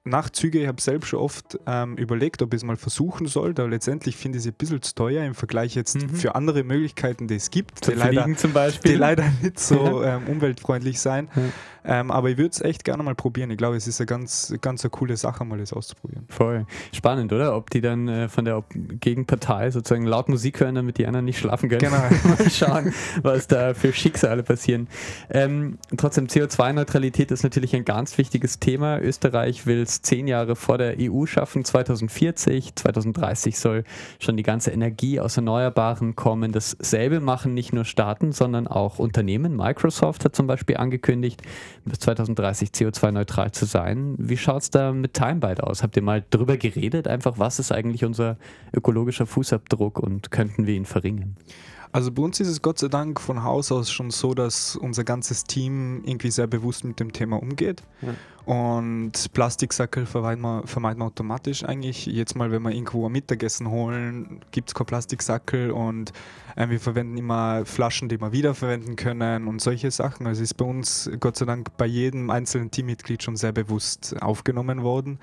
Nachtzüge, 0.06 0.60
ich 0.60 0.68
habe 0.68 0.80
selbst 0.80 1.08
schon 1.08 1.20
oft 1.20 1.58
ähm, 1.66 1.96
überlegt, 1.96 2.42
ob 2.42 2.54
ich 2.54 2.58
es 2.58 2.64
mal 2.64 2.76
versuchen 2.76 3.26
soll, 3.26 3.50
aber 3.50 3.68
letztendlich 3.68 4.16
finde 4.16 4.38
ich 4.38 4.44
sie 4.44 4.50
ein 4.50 4.54
bisschen 4.54 4.82
zu 4.82 4.94
teuer 4.94 5.24
im 5.24 5.34
Vergleich 5.34 5.74
jetzt 5.74 6.00
mhm. 6.00 6.10
für 6.10 6.34
andere 6.34 6.64
Möglichkeiten, 6.64 7.28
die 7.28 7.34
es 7.34 7.50
gibt, 7.50 7.86
die 7.86 7.92
leider, 7.92 8.26
die 8.84 8.94
leider, 8.94 9.24
nicht 9.42 9.58
so 9.58 10.02
ähm, 10.02 10.26
umweltfreundlich 10.28 11.00
sein. 11.00 11.28
Ja. 11.34 11.42
Ähm, 11.86 12.10
aber 12.10 12.30
ich 12.30 12.36
würde 12.36 12.50
es 12.50 12.60
echt 12.60 12.84
gerne 12.84 13.02
mal 13.02 13.14
probieren. 13.14 13.50
Ich 13.50 13.58
glaube, 13.58 13.76
es 13.76 13.86
ist 13.86 14.00
eine 14.00 14.06
ganz, 14.06 14.52
ganz 14.60 14.84
eine 14.84 14.90
coole 14.90 15.16
Sache, 15.16 15.44
mal 15.44 15.58
das 15.58 15.72
auszuprobieren. 15.72 16.24
Voll. 16.28 16.66
Spannend, 16.92 17.32
oder? 17.32 17.56
Ob 17.56 17.70
die 17.70 17.80
dann 17.80 18.08
äh, 18.08 18.28
von 18.28 18.44
der 18.44 18.64
Gegenpartei 18.74 19.70
sozusagen 19.70 20.04
laut 20.04 20.28
Musik 20.28 20.60
hören, 20.60 20.74
damit 20.74 20.98
die 20.98 21.06
anderen 21.06 21.24
nicht 21.24 21.38
schlafen 21.38 21.68
können. 21.68 21.80
Genau. 21.80 21.96
mal 22.24 22.50
schauen, 22.50 22.92
was 23.22 23.46
da 23.46 23.72
für 23.74 23.92
Schicksale 23.92 24.42
passieren. 24.42 24.88
Ähm, 25.30 25.78
trotzdem, 25.96 26.26
CO2-Neutralität 26.26 27.30
ist 27.30 27.44
natürlich 27.44 27.74
ein 27.76 27.84
ganz 27.84 28.18
wichtiges 28.18 28.58
Thema. 28.58 28.98
Österreich 28.98 29.66
will 29.66 29.80
es 29.80 29.95
zehn 30.02 30.26
Jahre 30.28 30.56
vor 30.56 30.78
der 30.78 30.96
EU 31.00 31.26
schaffen. 31.26 31.64
2040, 31.64 32.74
2030 32.74 33.58
soll 33.58 33.84
schon 34.18 34.36
die 34.36 34.42
ganze 34.42 34.70
Energie 34.70 35.20
aus 35.20 35.36
Erneuerbaren 35.36 36.16
kommen. 36.16 36.52
Dasselbe 36.52 37.20
machen 37.20 37.54
nicht 37.54 37.72
nur 37.72 37.84
Staaten, 37.84 38.32
sondern 38.32 38.66
auch 38.66 38.98
Unternehmen. 38.98 39.56
Microsoft 39.56 40.24
hat 40.24 40.36
zum 40.36 40.46
Beispiel 40.46 40.76
angekündigt, 40.76 41.42
bis 41.84 42.00
2030 42.00 42.70
CO2-neutral 42.70 43.52
zu 43.52 43.64
sein. 43.64 44.14
Wie 44.18 44.36
schaut 44.36 44.62
es 44.62 44.70
da 44.70 44.92
mit 44.92 45.14
Timebite 45.14 45.64
aus? 45.64 45.82
Habt 45.82 45.96
ihr 45.96 46.02
mal 46.02 46.24
drüber 46.30 46.56
geredet, 46.56 47.08
einfach 47.08 47.38
was 47.38 47.58
ist 47.58 47.72
eigentlich 47.72 48.04
unser 48.04 48.36
ökologischer 48.72 49.26
Fußabdruck 49.26 49.98
und 49.98 50.30
könnten 50.30 50.66
wir 50.66 50.74
ihn 50.74 50.86
verringern? 50.86 51.36
Also 51.96 52.12
bei 52.12 52.22
uns 52.22 52.38
ist 52.40 52.48
es 52.48 52.60
Gott 52.60 52.78
sei 52.78 52.88
Dank 52.88 53.22
von 53.22 53.42
Haus 53.42 53.72
aus 53.72 53.90
schon 53.90 54.10
so, 54.10 54.34
dass 54.34 54.76
unser 54.76 55.02
ganzes 55.02 55.44
Team 55.44 56.02
irgendwie 56.04 56.30
sehr 56.30 56.46
bewusst 56.46 56.84
mit 56.84 57.00
dem 57.00 57.10
Thema 57.10 57.40
umgeht. 57.40 57.82
Ja. 58.02 58.12
Und 58.44 59.32
Plastiksackel 59.32 60.04
vermeiden 60.04 60.42
wir, 60.42 60.66
vermeiden 60.66 61.00
wir 61.00 61.06
automatisch 61.06 61.64
eigentlich. 61.64 62.04
Jetzt 62.04 62.36
mal, 62.36 62.50
wenn 62.50 62.60
wir 62.60 62.70
irgendwo 62.70 63.06
ein 63.06 63.12
Mittagessen 63.12 63.70
holen, 63.70 64.40
gibt 64.50 64.68
es 64.68 64.74
kein 64.74 64.86
Plastiksackel 64.86 65.70
und 65.70 66.12
äh, 66.54 66.68
wir 66.68 66.80
verwenden 66.80 67.16
immer 67.16 67.64
Flaschen, 67.64 68.10
die 68.10 68.20
wir 68.20 68.30
wiederverwenden 68.30 68.96
können 68.96 69.48
und 69.48 69.62
solche 69.62 69.90
Sachen. 69.90 70.26
Also 70.26 70.42
ist 70.42 70.58
bei 70.58 70.66
uns 70.66 71.10
Gott 71.18 71.38
sei 71.38 71.46
Dank 71.46 71.78
bei 71.78 71.86
jedem 71.86 72.28
einzelnen 72.28 72.70
Teammitglied 72.70 73.22
schon 73.22 73.36
sehr 73.36 73.52
bewusst 73.52 74.14
aufgenommen 74.20 74.82
worden. 74.82 75.18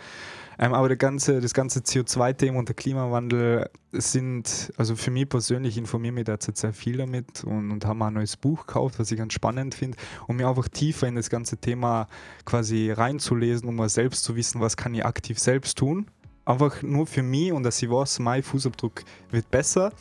Ähm, 0.59 0.73
aber 0.73 0.87
der 0.87 0.97
ganze, 0.97 1.39
das 1.39 1.53
ganze 1.53 1.79
CO2-Thema 1.79 2.59
und 2.59 2.69
der 2.69 2.75
Klimawandel 2.75 3.69
sind, 3.91 4.71
also 4.77 4.95
für 4.95 5.11
mich 5.11 5.29
persönlich, 5.29 5.77
informiere 5.77 6.13
mich 6.13 6.25
derzeit 6.25 6.57
sehr 6.57 6.73
viel 6.73 6.97
damit 6.97 7.43
und, 7.43 7.71
und 7.71 7.85
habe 7.85 8.05
ein 8.05 8.13
neues 8.13 8.37
Buch 8.37 8.65
gekauft, 8.65 8.99
was 8.99 9.11
ich 9.11 9.17
ganz 9.17 9.33
spannend 9.33 9.75
finde, 9.75 9.97
um 10.27 10.37
mir 10.37 10.47
einfach 10.47 10.67
tiefer 10.67 11.07
in 11.07 11.15
das 11.15 11.29
ganze 11.29 11.57
Thema 11.57 12.07
quasi 12.45 12.91
reinzulesen, 12.91 13.67
um 13.69 13.75
mal 13.75 13.89
selbst 13.89 14.23
zu 14.23 14.35
wissen, 14.35 14.61
was 14.61 14.77
kann 14.77 14.93
ich 14.93 15.05
aktiv 15.05 15.39
selbst 15.39 15.77
tun. 15.77 16.07
Einfach 16.45 16.81
nur 16.81 17.07
für 17.07 17.23
mich 17.23 17.53
und 17.53 17.63
dass 17.63 17.81
ich 17.81 17.89
weiß, 17.89 18.19
mein 18.19 18.43
Fußabdruck 18.43 19.03
wird 19.31 19.49
besser. 19.49 19.91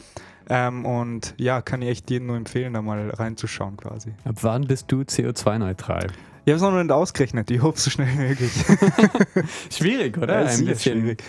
Ähm, 0.49 0.85
und 0.85 1.35
ja, 1.39 1.63
kann 1.63 1.83
ich 1.83 1.89
echt 1.89 2.11
jedem 2.11 2.27
nur 2.27 2.37
empfehlen, 2.37 2.73
da 2.73 2.83
mal 2.83 3.11
reinzuschauen 3.11 3.77
quasi. 3.77 4.13
Ab 4.25 4.37
wann 4.43 4.67
bist 4.67 4.91
du 4.91 5.03
CO2-neutral? 5.03 6.09
Ich 6.45 6.53
habe 6.53 6.57
es 6.57 6.63
noch 6.63 6.73
nicht 6.73 6.91
ausgerechnet. 6.91 7.51
Ich 7.51 7.63
hoffe 7.63 7.79
so 7.79 7.91
schnell 7.91 8.09
wie 8.09 8.29
möglich. 8.29 8.53
schwierig, 9.71 10.19
oder? 10.19 10.43
Ja, 10.43 10.49
Ein 10.49 10.65
bisschen 10.65 11.01
schwierig. 11.01 11.23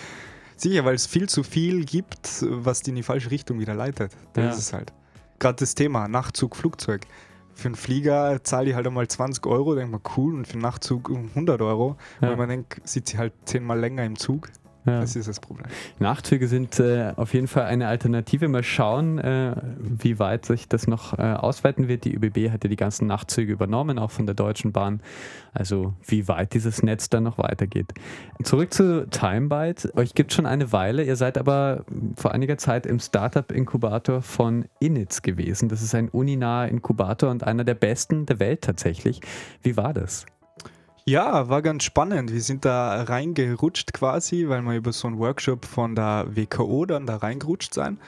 Sicher, 0.56 0.84
weil 0.84 0.94
es 0.94 1.06
viel 1.06 1.28
zu 1.28 1.42
viel 1.42 1.84
gibt, 1.84 2.44
was 2.48 2.80
die 2.82 2.90
in 2.90 2.96
die 2.96 3.02
falsche 3.02 3.30
Richtung 3.30 3.60
wieder 3.60 3.74
leitet. 3.74 4.12
Das 4.32 4.44
ja. 4.44 4.50
ist 4.50 4.58
es 4.58 4.72
halt. 4.72 4.92
Gerade 5.38 5.56
das 5.56 5.74
Thema 5.74 6.08
Nachtzug, 6.08 6.56
Flugzeug. 6.56 7.06
Für 7.54 7.66
einen 7.66 7.74
Flieger 7.76 8.42
zahle 8.42 8.70
ich 8.70 8.74
halt 8.74 8.86
einmal 8.86 9.06
20 9.06 9.46
Euro, 9.46 9.76
denke 9.76 9.92
mal 9.92 10.00
cool, 10.16 10.34
und 10.34 10.46
für 10.46 10.54
einen 10.54 10.62
Nachtzug 10.62 11.10
100 11.10 11.62
Euro, 11.62 11.96
ja. 12.20 12.30
weil 12.30 12.36
man 12.36 12.48
denkt, 12.48 12.80
sitzt 12.84 13.12
sie 13.12 13.18
halt 13.18 13.32
zehnmal 13.44 13.78
länger 13.78 14.04
im 14.04 14.16
Zug. 14.16 14.48
Ja. 14.86 15.00
Das 15.00 15.16
ist 15.16 15.28
das 15.28 15.40
Problem. 15.40 15.66
Nachtzüge 15.98 16.46
sind 16.46 16.78
äh, 16.78 17.12
auf 17.16 17.32
jeden 17.32 17.48
Fall 17.48 17.64
eine 17.64 17.88
Alternative. 17.88 18.48
Mal 18.48 18.62
schauen, 18.62 19.18
äh, 19.18 19.56
wie 19.78 20.18
weit 20.18 20.44
sich 20.44 20.68
das 20.68 20.86
noch 20.86 21.18
äh, 21.18 21.22
ausweiten 21.22 21.88
wird. 21.88 22.04
Die 22.04 22.14
ÖBB 22.14 22.50
hat 22.50 22.64
ja 22.64 22.70
die 22.70 22.76
ganzen 22.76 23.06
Nachtzüge 23.06 23.52
übernommen, 23.52 23.98
auch 23.98 24.10
von 24.10 24.26
der 24.26 24.34
Deutschen 24.34 24.72
Bahn. 24.72 25.00
Also 25.54 25.94
wie 26.06 26.28
weit 26.28 26.52
dieses 26.52 26.82
Netz 26.82 27.08
dann 27.08 27.22
noch 27.22 27.38
weitergeht. 27.38 27.94
Zurück 28.42 28.74
zu 28.74 29.08
Timebyte. 29.08 29.96
Euch 29.96 30.14
gibt 30.14 30.32
schon 30.32 30.44
eine 30.44 30.72
Weile. 30.72 31.02
Ihr 31.04 31.16
seid 31.16 31.38
aber 31.38 31.84
vor 32.16 32.32
einiger 32.32 32.58
Zeit 32.58 32.84
im 32.84 32.98
Startup-Inkubator 32.98 34.20
von 34.20 34.66
Initz 34.80 35.22
gewesen. 35.22 35.68
Das 35.68 35.80
ist 35.80 35.94
ein 35.94 36.10
uninaher 36.10 36.68
Inkubator 36.68 37.30
und 37.30 37.44
einer 37.44 37.64
der 37.64 37.74
besten 37.74 38.26
der 38.26 38.38
Welt 38.38 38.62
tatsächlich. 38.62 39.20
Wie 39.62 39.76
war 39.76 39.94
das? 39.94 40.26
Ja, 41.06 41.50
war 41.50 41.60
ganz 41.60 41.84
spannend. 41.84 42.32
Wir 42.32 42.40
sind 42.40 42.64
da 42.64 43.02
reingerutscht 43.02 43.92
quasi, 43.92 44.48
weil 44.48 44.62
wir 44.62 44.74
über 44.74 44.92
so 44.92 45.06
einen 45.06 45.18
Workshop 45.18 45.66
von 45.66 45.94
der 45.94 46.26
WKO 46.30 46.86
dann 46.86 47.06
da 47.06 47.16
reingerutscht 47.16 47.74
sein. 47.74 47.98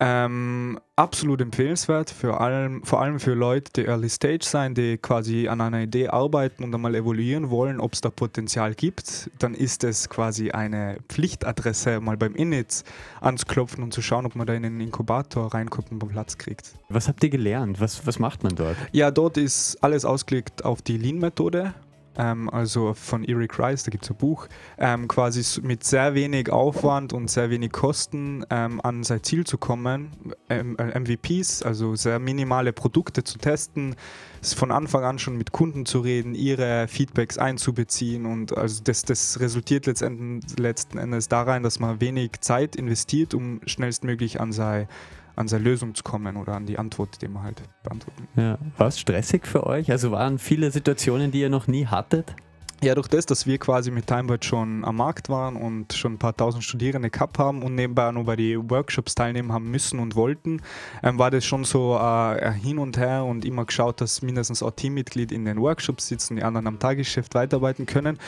Ähm, 0.00 0.80
absolut 0.96 1.42
empfehlenswert, 1.42 2.08
für 2.10 2.40
allem, 2.40 2.82
vor 2.84 3.02
allem 3.02 3.20
für 3.20 3.34
Leute, 3.34 3.70
die 3.76 3.84
Early 3.84 4.08
Stage 4.08 4.44
sein, 4.44 4.74
die 4.74 4.96
quasi 4.96 5.46
an 5.46 5.60
einer 5.60 5.82
Idee 5.82 6.08
arbeiten 6.08 6.64
und 6.64 6.74
einmal 6.74 6.94
evaluieren 6.94 7.50
wollen, 7.50 7.78
ob 7.78 7.92
es 7.92 8.00
da 8.00 8.08
Potenzial 8.08 8.74
gibt. 8.74 9.30
Dann 9.38 9.52
ist 9.54 9.84
es 9.84 10.08
quasi 10.08 10.50
eine 10.50 10.96
Pflichtadresse, 11.08 12.00
mal 12.00 12.16
beim 12.16 12.34
Init 12.34 12.82
anzuklopfen 13.20 13.84
und 13.84 13.92
zu 13.92 14.00
schauen, 14.00 14.24
ob 14.24 14.36
man 14.36 14.46
da 14.46 14.54
in 14.54 14.62
den 14.62 14.80
Inkubator 14.80 15.52
reinkommt 15.52 15.92
und 15.92 16.02
einen 16.02 16.10
Platz 16.10 16.38
kriegt. 16.38 16.72
Was 16.88 17.08
habt 17.08 17.22
ihr 17.22 17.30
gelernt? 17.30 17.78
Was, 17.78 18.06
was 18.06 18.18
macht 18.18 18.42
man 18.42 18.56
dort? 18.56 18.76
Ja, 18.90 19.10
dort 19.10 19.36
ist 19.36 19.76
alles 19.84 20.06
ausgelegt 20.06 20.64
auf 20.64 20.80
die 20.80 20.96
Lean-Methode 20.96 21.74
ähm, 22.16 22.50
also 22.50 22.94
von 22.94 23.24
Eric 23.24 23.58
Rice, 23.58 23.84
da 23.84 23.90
gibt 23.90 24.04
es 24.04 24.10
ein 24.10 24.16
Buch, 24.16 24.46
ähm, 24.78 25.08
quasi 25.08 25.60
mit 25.62 25.84
sehr 25.84 26.14
wenig 26.14 26.50
Aufwand 26.50 27.12
und 27.12 27.30
sehr 27.30 27.50
wenig 27.50 27.72
Kosten 27.72 28.44
ähm, 28.50 28.80
an 28.82 29.02
sein 29.02 29.22
Ziel 29.22 29.44
zu 29.44 29.58
kommen, 29.58 30.10
MVPs, 30.48 31.62
also 31.62 31.94
sehr 31.94 32.18
minimale 32.18 32.72
Produkte 32.72 33.24
zu 33.24 33.38
testen, 33.38 33.96
von 34.42 34.70
Anfang 34.70 35.04
an 35.04 35.18
schon 35.18 35.36
mit 35.36 35.52
Kunden 35.52 35.86
zu 35.86 36.00
reden, 36.00 36.34
ihre 36.34 36.88
Feedbacks 36.88 37.38
einzubeziehen 37.38 38.26
und 38.26 38.56
also 38.56 38.82
das, 38.82 39.02
das 39.04 39.40
resultiert 39.40 39.86
letztendlich, 39.86 40.58
letzten 40.58 40.98
Endes 40.98 41.28
darin, 41.28 41.62
dass 41.62 41.78
man 41.78 42.00
wenig 42.00 42.40
Zeit 42.40 42.76
investiert, 42.76 43.34
um 43.34 43.60
schnellstmöglich 43.66 44.40
an 44.40 44.52
sein 44.52 44.88
an 45.36 45.48
seine 45.48 45.64
Lösung 45.64 45.94
zu 45.94 46.02
kommen 46.02 46.36
oder 46.36 46.54
an 46.54 46.66
die 46.66 46.78
Antwort, 46.78 47.20
die 47.22 47.28
man 47.28 47.42
halt 47.44 47.62
beantworten. 47.82 48.28
Ja. 48.36 48.58
War 48.76 48.88
es 48.88 48.98
stressig 48.98 49.46
für 49.46 49.66
euch? 49.66 49.90
Also 49.90 50.10
waren 50.10 50.38
viele 50.38 50.70
Situationen, 50.70 51.30
die 51.30 51.40
ihr 51.40 51.50
noch 51.50 51.66
nie 51.66 51.86
hattet? 51.86 52.34
Ja, 52.82 52.96
durch 52.96 53.06
das, 53.06 53.26
dass 53.26 53.46
wir 53.46 53.58
quasi 53.58 53.92
mit 53.92 54.08
Timebird 54.08 54.44
schon 54.44 54.84
am 54.84 54.96
Markt 54.96 55.28
waren 55.28 55.54
und 55.54 55.92
schon 55.92 56.14
ein 56.14 56.18
paar 56.18 56.36
tausend 56.36 56.64
Studierende 56.64 57.10
gehabt 57.10 57.38
haben 57.38 57.62
und 57.62 57.76
nebenbei 57.76 58.08
auch 58.08 58.12
noch 58.12 58.24
bei 58.24 58.34
den 58.34 58.68
Workshops 58.68 59.14
teilnehmen 59.14 59.52
haben 59.52 59.70
müssen 59.70 60.00
und 60.00 60.16
wollten, 60.16 60.60
ähm, 61.04 61.16
war 61.16 61.30
das 61.30 61.44
schon 61.44 61.62
so 61.62 61.96
äh, 61.96 62.52
hin 62.54 62.78
und 62.78 62.98
her 62.98 63.24
und 63.24 63.44
immer 63.44 63.66
geschaut, 63.66 64.00
dass 64.00 64.20
mindestens 64.20 64.64
auch 64.64 64.72
Teammitglied 64.72 65.30
in 65.30 65.44
den 65.44 65.60
Workshops 65.60 66.08
sitzen, 66.08 66.34
die 66.34 66.42
anderen 66.42 66.66
am 66.66 66.80
Tagesgeschäft 66.80 67.36
weiterarbeiten 67.36 67.86
können. 67.86 68.18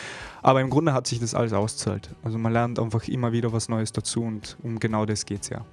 Aber 0.45 0.61
im 0.61 0.69
Grunde 0.69 0.93
hat 0.93 1.07
sich 1.07 1.21
das 1.21 1.35
alles 1.35 1.55
auszahlt. 1.55 2.11
Also 2.23 2.37
man 2.37 2.53
lernt 2.53 2.79
einfach 2.79 3.09
immer 3.09 3.33
wieder 3.33 3.55
was 3.55 3.71
Neues 3.71 3.93
dazu 3.93 4.25
und 4.25 4.59
um 4.63 4.79
genau 4.79 5.07
das 5.07 5.25
geht 5.25 5.41
es 5.41 5.49
ja. 5.49 5.65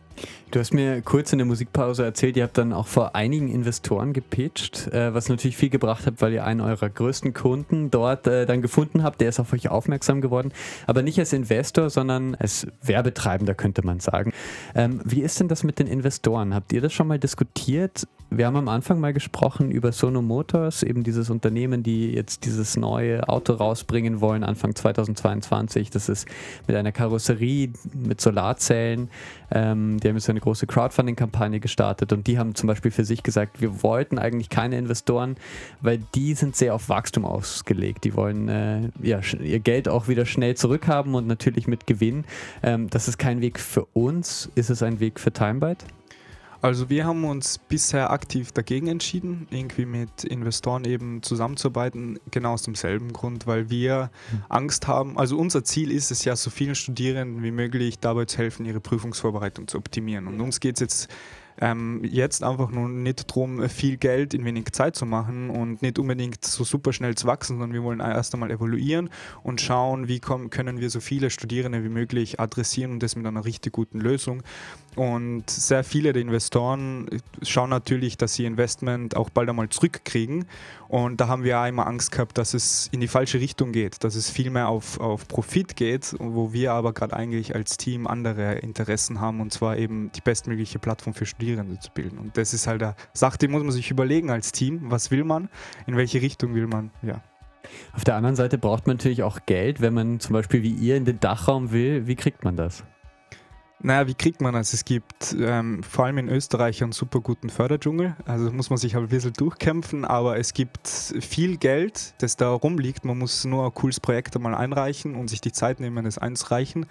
Du 0.51 0.60
hast 0.60 0.74
mir 0.74 1.01
kurz 1.01 1.32
in 1.32 1.40
der 1.40 1.46
Musikpause 1.46 2.04
erzählt, 2.04 2.36
ihr 2.36 2.44
habt 2.44 2.58
dann 2.58 2.74
auch 2.74 2.88
vor 2.88 3.16
einigen 3.16 3.48
Investoren 3.50 4.12
gepitcht, 4.12 4.88
äh, 4.88 5.13
was 5.13 5.30
natürlich 5.30 5.56
viel 5.56 5.70
gebracht 5.70 6.06
hat, 6.06 6.16
weil 6.22 6.34
ihr 6.34 6.44
einen 6.44 6.60
eurer 6.62 6.90
größten 6.90 7.34
Kunden 7.34 7.90
dort 7.90 8.28
äh, 8.28 8.46
dann 8.46 8.62
gefunden 8.62 9.04
habt. 9.04 9.22
Der 9.22 9.30
ist 9.30 9.40
auf 9.40 9.54
euch 9.54 9.70
aufmerksam 9.70 10.22
geworden, 10.22 10.51
aber 10.88 11.01
nicht 11.04 11.18
als 11.20 11.32
Investor, 11.32 11.90
sondern 11.90 12.36
als 12.36 12.68
Werbetreibender, 12.82 13.56
könnte 13.56 13.86
man 13.86 14.00
sagen. 14.00 14.34
Ähm, 14.75 15.00
wie 15.06 15.22
ist 15.22 15.40
denn 15.40 15.48
das 15.48 15.63
mit 15.63 15.80
den 15.80 15.88
Investoren? 15.88 16.54
Habt 16.54 16.74
ihr 16.74 16.82
das 16.82 16.94
schon 16.94 17.08
mal 17.08 17.20
diskutiert? 17.20 18.08
Wir 18.30 18.46
haben 18.46 18.58
am 18.58 18.68
Anfang 18.68 19.00
mal 19.00 19.13
gesprochen 19.13 19.72
über 19.72 19.92
Sono 19.92 20.22
Motors, 20.22 20.84
eben 20.84 21.04
dieses 21.04 21.30
Unternehmen, 21.30 21.84
die 21.84 22.12
jetzt 22.12 22.46
dieses 22.46 22.78
neue 22.78 23.28
Auto 23.28 23.54
rausbringen 23.54 24.22
wollen, 24.22 24.44
Anfang 24.62 24.75
2022. 24.75 25.89
Das 25.89 26.08
ist 26.08 26.27
mit 26.68 26.75
einer 26.75 26.91
Karosserie, 26.91 27.72
mit 27.94 28.22
Solarzellen. 28.22 29.10
Ähm, 29.51 30.00
die 30.00 30.08
haben 30.08 30.15
jetzt 30.15 30.30
eine 30.30 30.39
große 30.39 30.68
Crowdfunding-Kampagne 30.68 31.60
gestartet 31.60 32.13
und 32.13 32.27
die 32.27 32.38
haben 32.38 32.53
zum 32.53 32.68
Beispiel 32.68 32.91
für 32.91 33.03
sich 33.03 33.24
gesagt, 33.24 33.60
wir 33.60 33.82
wollten 33.82 34.20
eigentlich 34.20 34.50
keine 34.50 34.77
Investoren, 34.77 35.36
weil 35.82 36.00
die 36.13 36.36
sind 36.36 36.56
sehr 36.56 36.75
auf 36.75 36.89
Wachstum 36.89 37.25
ausgelegt. 37.25 38.03
Die 38.03 38.15
wollen 38.15 38.50
äh, 38.50 38.89
ja, 39.01 39.20
ihr 39.41 39.60
Geld 39.60 39.89
auch 39.89 40.08
wieder 40.08 40.25
schnell 40.25 40.56
zurückhaben 40.56 41.15
und 41.15 41.25
natürlich 41.25 41.68
mit 41.68 41.88
Gewinn. 41.88 42.25
Ähm, 42.62 42.89
das 42.89 43.08
ist 43.08 43.18
kein 43.18 43.41
Weg 43.41 43.60
für 43.60 43.86
uns. 43.94 44.51
Ist 44.53 44.70
es 44.70 44.84
ein 44.84 45.00
Weg 45.00 45.20
für 45.20 45.32
Timebyte? 45.32 45.86
Also 46.62 46.89
wir 46.89 47.06
haben 47.06 47.25
uns 47.25 47.58
bisher 47.58 48.12
aktiv 48.12 48.51
dagegen 48.51 48.88
entschieden, 48.88 49.48
irgendwie 49.50 49.86
mit 49.86 50.24
Investoren 50.24 50.86
eben 50.86 51.24
zusammenzuarbeiten, 51.24 52.20
genau 52.30 52.53
aus 52.53 52.63
demselben 52.63 53.13
Grund, 53.13 53.48
weil 53.48 53.72
wir 53.72 54.12
mhm. 54.32 54.44
Angst 54.50 54.88
haben. 54.88 55.18
Also 55.18 55.38
unser 55.38 55.63
Ziel 55.63 55.91
ist 55.91 56.12
es 56.12 56.24
ja, 56.24 56.36
so 56.36 56.51
vielen 56.51 56.75
Studierenden 56.75 57.41
wie 57.41 57.51
möglich 57.51 58.00
dabei 58.00 58.25
zu 58.25 58.38
helfen, 58.38 58.65
ihre 58.65 58.80
Prüfungsvorbereitung 58.80 59.68
zu 59.68 59.77
optimieren. 59.80 60.27
Und 60.27 60.39
uns 60.39 60.60
geht 60.60 60.75
es 60.75 60.82
jetzt 60.82 61.10
ähm, 61.62 62.01
jetzt 62.03 62.44
einfach 62.44 62.72
nur 62.72 62.89
nicht 62.89 63.30
darum, 63.30 63.70
viel 63.70 63.98
Geld 63.98 64.34
in 64.34 64.44
wenig 64.44 64.72
Zeit 64.72 64.96
zu 64.96 65.06
machen 65.06 65.51
und 65.51 65.84
nicht 65.84 66.00
unbedingt 66.00 66.44
so 66.44 66.63
super 66.63 66.91
schnell 66.91 67.15
zu 67.15 67.27
wachsen, 67.27 67.60
sondern 67.60 67.74
wir 67.74 67.84
wollen 67.84 68.00
erst 68.00 68.34
einmal 68.34 68.50
evaluieren 68.50 69.10
und 69.44 69.62
schauen, 69.62 70.08
wie 70.08 70.20
kommen, 70.20 70.50
können 70.50 70.80
wir 70.80 70.89
so 70.89 71.00
viele 71.00 71.30
Studierende 71.30 71.84
wie 71.84 71.89
möglich 71.89 72.39
adressieren 72.39 72.91
und 72.91 73.03
das 73.03 73.15
mit 73.15 73.27
einer 73.27 73.46
richtig 73.46 73.74
guten 73.74 74.00
Lösung. 74.00 74.41
Und 74.96 75.50
sehr 75.50 75.86
viele 75.86 76.12
der 76.12 76.22
Investoren 76.22 77.08
schauen 77.44 77.70
natürlich, 77.70 78.18
dass 78.18 78.34
sie 78.34 78.46
Investment 78.46 79.15
auch 79.15 79.30
bald 79.30 79.48
einmal 79.48 79.70
zurückkriegen. 79.70 80.46
Und 80.89 81.22
da 81.22 81.30
haben 81.30 81.46
wir 81.46 81.58
auch 81.62 81.68
immer 81.68 81.88
Angst 81.88 82.12
gehabt, 82.12 82.38
dass 82.38 82.53
es 82.53 82.89
in 82.91 83.00
die 83.00 83.08
falsche 83.08 83.39
Richtung 83.39 83.72
geht, 83.72 84.03
dass 84.03 84.15
es 84.15 84.30
viel 84.30 84.50
mehr 84.50 84.68
auf, 84.68 85.00
auf 85.00 85.25
Profit 85.30 85.77
geht, 85.77 86.13
wo 86.20 86.51
wir 86.51 86.74
aber 86.74 86.91
gerade 86.91 87.15
eigentlich 87.15 87.56
als 87.56 87.77
Team 87.77 88.06
andere 88.06 88.56
Interessen 88.56 89.22
haben 89.22 89.39
und 89.39 89.53
zwar 89.53 89.77
eben 89.77 90.12
die 90.13 90.20
bestmögliche 90.20 90.80
Plattform 90.80 91.13
für 91.13 91.25
Studierende 91.25 91.50
zu 91.79 91.91
bilden. 91.91 92.17
Und 92.17 92.38
das 92.38 92.53
ist 92.53 92.67
halt 92.67 92.84
eine 92.84 92.96
Sache, 93.13 93.38
die 93.38 93.48
muss 93.48 93.63
man 93.63 93.72
sich 93.72 93.91
überlegen 93.91 94.29
als 94.29 94.51
Team. 94.51 94.79
Was 94.84 95.12
will 95.12 95.24
man? 95.24 95.50
In 95.88 95.98
welche 95.98 96.22
Richtung 96.22 96.55
will 96.55 96.67
man? 96.67 96.91
Ja. 97.01 97.22
Auf 97.93 98.03
der 98.03 98.15
anderen 98.15 98.36
Seite 98.36 98.58
braucht 98.58 98.88
man 98.88 98.98
natürlich 98.98 99.24
auch 99.24 99.39
Geld, 99.46 99.81
wenn 99.81 99.93
man 99.93 100.20
zum 100.20 100.34
Beispiel 100.34 100.63
wie 100.63 100.74
ihr 100.74 100.98
in 100.98 101.05
den 101.05 101.20
Dachraum 101.20 101.72
will. 101.72 102.08
Wie 102.08 102.15
kriegt 102.15 102.43
man 102.43 102.55
das? 102.55 102.84
Naja, 103.84 104.06
wie 104.06 104.14
kriegt 104.14 104.42
man 104.42 104.54
das? 104.54 104.74
Es 104.74 104.86
gibt 104.86 105.36
ähm, 105.40 105.82
vor 105.82 106.06
allem 106.06 106.20
in 106.20 106.30
Österreich 106.30 106.84
einen 106.84 106.92
super 106.92 107.20
guten 107.20 107.50
Förderdschungel. 107.50 108.16
Also 108.26 108.52
muss 108.52 108.70
man 108.70 108.78
sich 108.78 108.94
halt 108.94 109.06
ein 109.06 109.10
bisschen 109.10 109.34
durchkämpfen, 109.34 110.06
aber 110.06 110.38
es 110.38 110.54
gibt 110.54 110.88
viel 110.88 111.58
Geld, 111.58 112.14
das 112.20 112.38
da 112.38 112.50
rumliegt. 112.52 113.06
Man 113.06 113.18
muss 113.18 113.44
nur 113.44 113.66
ein 113.66 113.74
cooles 113.74 114.00
Projekt 114.00 114.36
einmal 114.36 114.54
einreichen 114.54 115.16
und 115.16 115.30
sich 115.30 115.42
die 115.42 115.52
Zeit 115.52 115.80
nehmen, 115.80 116.06
es 116.06 116.20
einzureichen. 116.20 116.86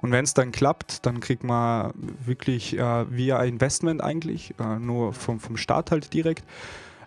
Und 0.00 0.12
wenn 0.12 0.24
es 0.24 0.32
dann 0.32 0.52
klappt, 0.52 1.06
dann 1.06 1.18
kriegt 1.18 1.42
man 1.42 1.92
wirklich 2.24 2.78
äh, 2.78 3.10
via 3.10 3.42
Investment 3.42 4.00
eigentlich, 4.00 4.54
äh, 4.60 4.78
nur 4.78 5.12
vom, 5.14 5.40
vom 5.40 5.56
Staat 5.56 5.90
halt 5.90 6.14
direkt. 6.14 6.44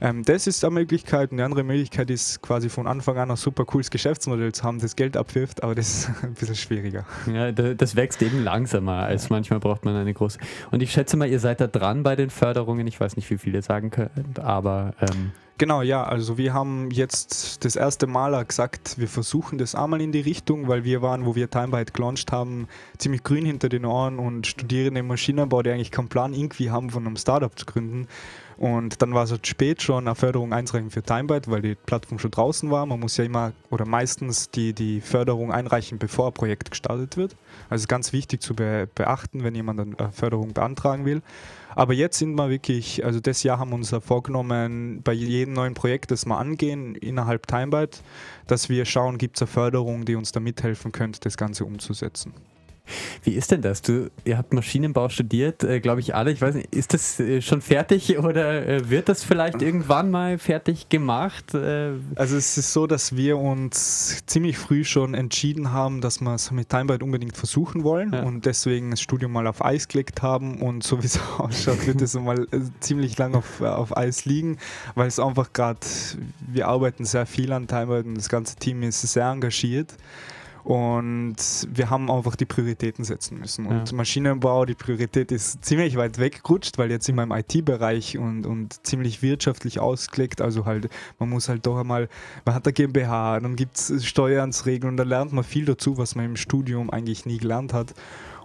Ähm, 0.02 0.24
das 0.24 0.48
ist 0.48 0.66
eine 0.66 0.74
Möglichkeit. 0.74 1.32
Und 1.32 1.38
die 1.38 1.44
andere 1.44 1.64
Möglichkeit 1.64 2.10
ist 2.10 2.42
quasi 2.42 2.70
von 2.70 2.88
Anfang 2.88 3.18
an 3.18 3.30
ein 3.30 3.38
super 3.38 3.66
cooles 3.66 3.92
Geschäftsmodell 3.92 4.52
zu 4.52 4.64
haben, 4.64 4.80
das 4.80 4.96
Geld 4.96 5.16
abwirft, 5.16 5.64
aber 5.64 5.76
das 5.76 5.88
ist 5.90 6.12
ein 6.24 6.34
bisschen 6.34 6.56
schwieriger. 6.56 7.06
Ja, 7.32 7.52
das 7.52 7.96
wächst 7.96 8.22
eben 8.22 8.44
langsamer, 8.44 9.04
als 9.04 9.30
manchmal 9.30 9.60
braucht 9.60 9.86
man 9.86 9.96
eine 9.96 10.14
große. 10.14 10.40
Und 10.72 10.82
ich 10.82 10.92
schätze 10.92 11.18
mal, 11.18 11.30
ihr 11.30 11.40
seid 11.40 11.62
da 11.62 11.68
dran 11.68 12.02
bei 12.02 12.16
den 12.16 12.32
Förderungen. 12.32 12.88
Ich 12.88 13.00
weiß 13.00 13.16
nicht, 13.16 13.30
wie 13.30 13.38
viele 13.38 13.62
sagen 13.62 13.92
könnt, 13.92 14.40
aber. 14.40 14.96
Ähm 15.00 15.32
Genau, 15.62 15.84
ja, 15.84 16.04
also 16.04 16.40
wir 16.40 16.56
haben 16.56 16.90
jetzt 16.90 17.64
das 17.64 17.76
erste 17.76 18.08
Mal 18.08 18.44
gesagt, 18.44 18.98
wir 18.98 19.08
versuchen 19.08 19.60
das 19.60 19.76
einmal 19.76 20.02
in 20.02 20.12
die 20.12 20.22
Richtung, 20.22 20.68
weil 20.68 20.86
wir 20.86 21.04
waren, 21.04 21.28
wo 21.28 21.36
wir 21.36 21.52
TimeByte 21.52 21.94
gelauncht 21.94 22.32
haben, 22.32 22.68
ziemlich 22.98 23.22
grün 23.22 23.46
hinter 23.46 23.70
den 23.70 23.86
Ohren 23.86 24.18
und 24.18 24.48
Studierende 24.48 25.02
im 25.02 25.08
Maschinenbau, 25.08 25.62
die 25.62 25.70
eigentlich 25.70 25.92
keinen 25.92 26.10
Plan 26.10 26.34
irgendwie 26.34 26.72
haben, 26.72 26.90
von 26.90 27.06
einem 27.06 27.16
Startup 27.16 27.56
zu 27.56 27.68
gründen. 27.68 28.08
Und 28.62 29.02
dann 29.02 29.16
war 29.16 29.24
es 29.24 29.32
halt 29.32 29.48
spät 29.48 29.82
schon 29.82 30.08
eine 30.08 30.14
Förderung 30.14 30.54
einzureichen 30.54 30.92
für 30.92 31.02
Timebyte, 31.02 31.50
weil 31.50 31.64
die 31.64 31.74
Plattform 31.74 32.20
schon 32.20 32.30
draußen 32.30 32.70
war. 32.70 32.86
Man 32.86 33.00
muss 33.00 33.18
ja 33.18 33.24
immer 33.24 33.54
oder 33.72 33.88
meistens 33.88 34.52
die, 34.52 34.74
die 34.74 35.02
Förderung 35.02 35.52
einreichen, 35.52 35.98
bevor 35.98 36.28
ein 36.28 36.34
Projekt 36.34 36.70
gestartet 36.70 37.18
wird. 37.18 37.36
Also 37.72 37.88
ganz 37.88 38.14
wichtig 38.14 38.40
zu 38.40 38.54
be 38.54 38.88
beachten, 38.94 39.44
wenn 39.44 39.56
jemand 39.56 39.80
eine 39.80 40.12
Förderung 40.12 40.54
beantragen 40.54 41.06
will. 41.06 41.24
Aber 41.74 41.94
jetzt 41.94 42.20
sind 42.20 42.36
wir 42.36 42.52
wirklich, 42.52 43.04
also 43.04 43.20
das 43.20 43.42
Jahr 43.42 43.58
haben 43.58 43.72
wir 43.72 43.78
uns 43.78 43.96
vorgenommen, 44.06 45.02
bei 45.04 45.14
jedem 45.14 45.56
neuen 45.56 45.74
Projekt, 45.74 46.12
das 46.12 46.28
wir 46.28 46.38
angehen, 46.38 46.94
innerhalb 46.94 47.48
Timebyte, 47.48 48.04
dass 48.46 48.70
wir 48.70 48.86
schauen, 48.86 49.18
gibt 49.18 49.38
es 49.38 49.42
eine 49.42 49.48
Förderung, 49.48 50.06
die 50.06 50.14
uns 50.14 50.34
da 50.34 50.40
mithelfen 50.40 50.92
könnte, 50.92 51.20
das 51.22 51.36
Ganze 51.36 51.66
umzusetzen. 51.66 52.32
Wie 53.24 53.32
ist 53.32 53.52
denn 53.52 53.62
das? 53.62 53.82
Du, 53.82 54.10
ihr 54.26 54.38
habt 54.38 54.54
Maschinenbau 54.54 55.10
studiert, 55.10 55.64
äh, 55.64 55.80
glaube 55.80 56.00
ich 56.00 56.16
alle. 56.16 56.32
Ich 56.32 56.42
weiß 56.42 56.56
nicht, 56.56 56.74
ist 56.74 56.94
das 56.94 57.20
äh, 57.20 57.42
schon 57.42 57.62
fertig 57.62 58.18
oder 58.20 58.68
äh, 58.68 58.90
wird 58.90 59.10
das 59.10 59.24
vielleicht 59.24 59.62
irgendwann 59.62 60.12
mal 60.12 60.38
fertig 60.38 60.90
gemacht? 60.90 61.54
Äh? 61.54 61.94
Also 62.16 62.38
es 62.38 62.58
ist 62.58 62.74
so, 62.74 62.88
dass 62.88 63.16
wir 63.16 63.38
uns 63.38 64.26
ziemlich 64.26 64.58
früh 64.58 64.84
schon 64.84 65.14
entschieden 65.14 65.72
haben, 65.72 66.02
dass 66.02 66.20
wir 66.22 66.34
es 66.34 66.52
mit 66.52 66.70
Timebite 66.70 67.04
unbedingt 67.04 67.38
versuchen 67.38 67.84
wollen 67.84 68.14
ja. 68.14 68.24
und 68.24 68.46
deswegen 68.46 68.92
das 68.92 69.02
Studium 69.02 69.32
mal 69.32 69.48
auf 69.48 69.64
Eis 69.64 69.88
gelegt 69.88 70.22
haben 70.22 70.62
und 70.62 70.84
so 70.84 71.02
wie 71.02 71.06
es 71.06 71.20
ausschaut, 71.38 71.86
wird 71.86 72.02
es 72.02 72.16
mal 72.16 72.48
äh, 72.52 72.60
ziemlich 72.80 73.18
lang 73.18 73.36
auf, 73.36 73.62
auf 73.62 73.96
Eis 73.96 74.26
liegen, 74.26 74.58
weil 74.96 75.08
es 75.08 75.20
einfach 75.20 75.54
gerade, 75.54 75.80
wir 76.40 76.68
arbeiten 76.68 77.06
sehr 77.06 77.26
viel 77.26 77.54
an 77.54 77.68
Timebite 77.68 78.10
und 78.10 78.16
das 78.16 78.30
ganze 78.30 78.56
Team 78.56 78.84
ist 78.84 79.02
sehr 79.02 79.26
engagiert. 79.26 79.96
Und 80.64 81.36
wir 81.70 81.90
haben 81.90 82.12
einfach 82.12 82.36
die 82.36 82.46
Prioritäten 82.46 83.04
setzen 83.04 83.40
müssen. 83.40 83.66
Und 83.66 83.90
ja. 83.90 83.96
Maschinenbau, 83.96 84.66
die 84.66 84.76
Priorität 84.76 85.32
ist 85.32 85.64
ziemlich 85.66 85.96
weit 85.98 86.20
weggerutscht, 86.20 86.78
weil 86.78 86.92
jetzt 86.92 87.06
sind 87.06 87.16
wir 87.16 87.24
im 87.24 87.32
IT-Bereich 87.32 88.18
und, 88.18 88.46
und 88.46 88.86
ziemlich 88.86 89.22
wirtschaftlich 89.22 89.80
ausgelegt. 89.80 90.42
Also 90.42 90.66
halt, 90.66 90.90
man 91.20 91.30
muss 91.30 91.50
halt 91.50 91.66
doch 91.66 91.80
einmal, 91.80 92.10
man 92.46 92.56
hat 92.56 92.66
eine 92.66 92.74
GmbH, 92.74 93.40
dann 93.40 93.56
gibt 93.56 93.78
es 93.78 94.06
Steuernsregeln 94.06 94.92
und 94.92 94.98
da 94.98 95.04
lernt 95.04 95.34
man 95.34 95.44
viel 95.44 95.66
dazu, 95.66 95.98
was 95.98 96.16
man 96.16 96.26
im 96.26 96.36
Studium 96.36 96.90
eigentlich 96.90 97.26
nie 97.26 97.38
gelernt 97.38 97.74
hat. 97.74 97.94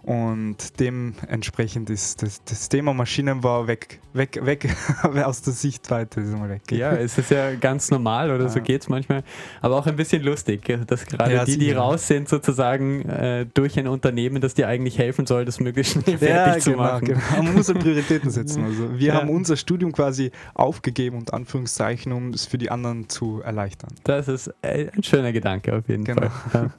Und 0.07 0.79
dementsprechend 0.79 1.90
ist 1.90 2.23
das, 2.23 2.42
das 2.45 2.69
Thema 2.69 2.95
Maschinenbau 2.95 3.66
weg, 3.66 4.01
weg, 4.12 4.38
weg 4.47 4.69
aus 5.25 5.42
der 5.42 5.53
Sichtweite. 5.53 6.21
Ist 6.21 6.31
mal 6.31 6.49
weg. 6.49 6.62
Ja, 6.71 6.92
es 6.92 7.19
ist 7.19 7.33
ja 7.33 7.57
ganz 7.57 7.90
normal 7.90 8.31
oder 8.31 8.49
so 8.49 8.61
geht 8.61 8.83
es 8.83 8.88
manchmal, 8.88 9.25
aber 9.61 9.77
auch 9.77 9.87
ein 9.87 9.97
bisschen 9.97 10.23
lustig, 10.23 10.62
dass 10.87 11.07
gerade 11.07 11.35
ja, 11.35 11.45
die, 11.45 11.59
die 11.59 11.73
raus 11.73 12.07
sind, 12.07 12.29
sozusagen 12.29 13.09
äh, 13.09 13.47
durch 13.53 13.79
ein 13.81 13.88
Unternehmen, 13.88 14.40
das 14.40 14.55
dir 14.55 14.69
eigentlich 14.69 14.97
helfen 14.97 15.27
soll, 15.27 15.45
das 15.45 15.59
möglichst 15.59 15.95
schnell 15.95 16.19
fertig 16.19 16.55
ja, 16.55 16.59
zu 16.61 16.71
genau, 16.71 16.83
machen. 16.83 17.05
Genau. 17.07 17.42
Man 17.42 17.55
muss 17.55 17.69
halt 17.69 17.81
Prioritäten 17.81 18.31
setzen. 18.31 18.64
Also 18.77 18.99
wir 18.99 19.14
haben 19.14 19.29
unser 19.29 19.57
Studium 19.57 19.92
quasi 19.92 20.31
aufgegeben, 20.55 21.19
und 21.19 21.33
Anführungszeichen, 21.33 22.12
um 22.12 22.31
es 22.31 22.47
für 22.47 22.59
die 22.59 22.71
anderen 22.71 23.09
zu 23.09 23.40
erleichtern. 23.40 23.90
Das 24.05 24.29
ist 24.29 24.53
äh, 24.62 24.88
ein 24.95 25.03
schöner 25.03 25.33
Gedanke 25.33 25.75
auf 25.75 25.88
jeden 25.88 26.05
genau. 26.05 26.29
Fall. 26.29 26.71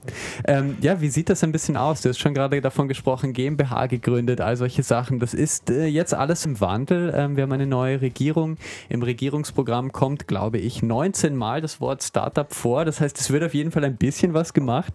Ähm, 0.46 0.78
ja, 0.82 1.00
wie 1.02 1.10
sieht 1.10 1.30
das 1.30 1.44
ein 1.44 1.52
bisschen 1.52 1.78
aus? 1.78 2.02
Du 2.02 2.10
hast 2.10 2.20
schon 2.20 2.34
gerade 2.34 2.62
davon 2.62 2.88
gesprochen, 2.88 3.16
gesprochen, 3.17 3.34
GmbH 3.34 3.88
gegründet, 3.88 4.41
all 4.41 4.56
solche 4.58 4.84
Sachen. 4.84 5.19
Das 5.19 5.34
ist 5.34 5.69
äh, 5.69 5.88
jetzt 5.88 6.13
alles 6.13 6.45
im 6.45 6.62
Wandel. 6.62 7.12
Ähm, 7.15 7.36
wir 7.36 7.43
haben 7.43 7.51
eine 7.51 7.65
neue 7.65 8.01
Regierung. 8.01 8.58
Im 8.89 9.01
Regierungsprogramm 9.01 9.91
kommt, 9.91 10.27
glaube 10.27 10.60
ich, 10.60 10.84
19 10.84 11.36
Mal 11.36 11.62
das 11.62 11.82
Wort 11.82 12.03
Startup 12.03 12.53
vor. 12.53 12.86
Das 12.86 13.01
heißt, 13.01 13.19
es 13.19 13.32
wird 13.32 13.43
auf 13.43 13.56
jeden 13.56 13.71
Fall 13.71 13.84
ein 13.86 13.97
bisschen 13.97 14.36
was 14.36 14.53
gemacht. 14.53 14.93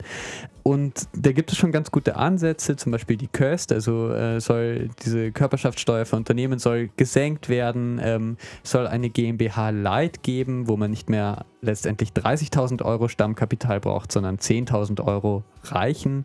Und 0.63 1.09
da 1.17 1.33
gibt 1.33 1.51
es 1.51 1.59
schon 1.59 1.73
ganz 1.73 1.91
gute 1.91 2.15
Ansätze, 2.15 2.77
zum 2.77 2.93
Beispiel 2.93 3.17
die 3.17 3.27
Köst, 3.27 3.73
also 3.73 4.13
äh, 4.13 4.41
soll 4.41 4.91
diese 5.05 5.33
Körperschaftssteuer 5.33 6.07
für 6.07 6.15
Unternehmen 6.15 6.61
soll 6.61 6.89
gesenkt 6.97 7.49
werden, 7.49 8.01
ähm, 8.01 8.37
soll 8.63 8.87
eine 8.87 9.11
GmbH 9.11 9.71
Light 9.71 10.23
geben, 10.23 10.69
wo 10.69 10.77
man 10.77 10.93
nicht 10.93 11.11
mehr 11.11 11.47
letztendlich 11.63 12.11
30.000 12.11 12.85
Euro 12.85 13.09
Stammkapital 13.09 13.81
braucht, 13.81 14.13
sondern 14.13 14.37
10.000 14.37 15.05
Euro 15.05 15.43
reichen. 15.65 16.25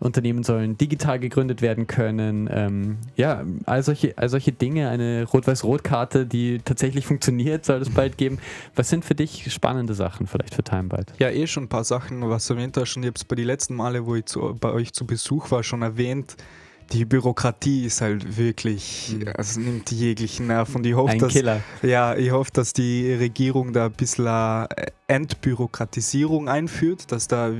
Unternehmen 0.00 0.44
sollen 0.44 0.78
digital 0.78 1.18
gegründet 1.18 1.60
werden 1.60 1.86
können. 1.86 2.48
Ähm, 2.52 2.98
ja, 3.16 3.44
all 3.66 3.82
solche, 3.82 4.16
all 4.16 4.28
solche 4.28 4.52
Dinge. 4.52 4.88
Eine 4.88 5.24
Rot-Weiß-Rot-Karte, 5.24 6.24
die 6.26 6.60
tatsächlich 6.64 7.06
funktioniert, 7.06 7.64
soll 7.64 7.82
es 7.82 7.90
bald 7.90 8.16
geben. 8.16 8.38
Was 8.76 8.90
sind 8.90 9.04
für 9.04 9.14
dich 9.14 9.52
spannende 9.52 9.94
Sachen 9.94 10.26
vielleicht 10.26 10.54
für 10.54 10.62
TimeByte? 10.62 11.14
Ja, 11.18 11.30
eh 11.30 11.46
schon 11.46 11.64
ein 11.64 11.68
paar 11.68 11.84
Sachen, 11.84 12.28
was 12.28 12.46
du 12.46 12.54
erwähnt 12.54 12.76
hast. 12.76 12.96
Und 12.96 13.02
ich 13.02 13.08
habe 13.08 13.16
es 13.16 13.24
bei 13.24 13.34
den 13.34 13.46
letzten 13.46 13.74
Male, 13.74 14.06
wo 14.06 14.14
ich 14.14 14.26
zu, 14.26 14.56
bei 14.60 14.70
euch 14.70 14.92
zu 14.92 15.06
Besuch 15.06 15.50
war, 15.50 15.62
schon 15.62 15.82
erwähnt 15.82 16.36
die 16.92 17.04
Bürokratie 17.04 17.84
ist 17.84 18.00
halt 18.00 18.38
wirklich, 18.38 19.14
mhm. 19.18 19.28
also 19.36 19.60
nimmt 19.60 19.90
jeglichen 19.90 20.46
Nerv 20.46 20.74
und 20.74 20.86
ich 20.86 20.94
hoffe, 20.94 21.12
Ein 21.12 21.18
dass, 21.18 21.32
Killer. 21.32 21.60
Ja, 21.82 22.16
ich 22.16 22.30
hoffe, 22.30 22.50
dass 22.52 22.72
die 22.72 23.12
Regierung 23.12 23.72
da 23.72 23.86
ein 23.86 23.92
bisschen 23.92 24.26
Entbürokratisierung 25.06 26.48
einführt, 26.48 27.12
dass 27.12 27.28
da 27.28 27.52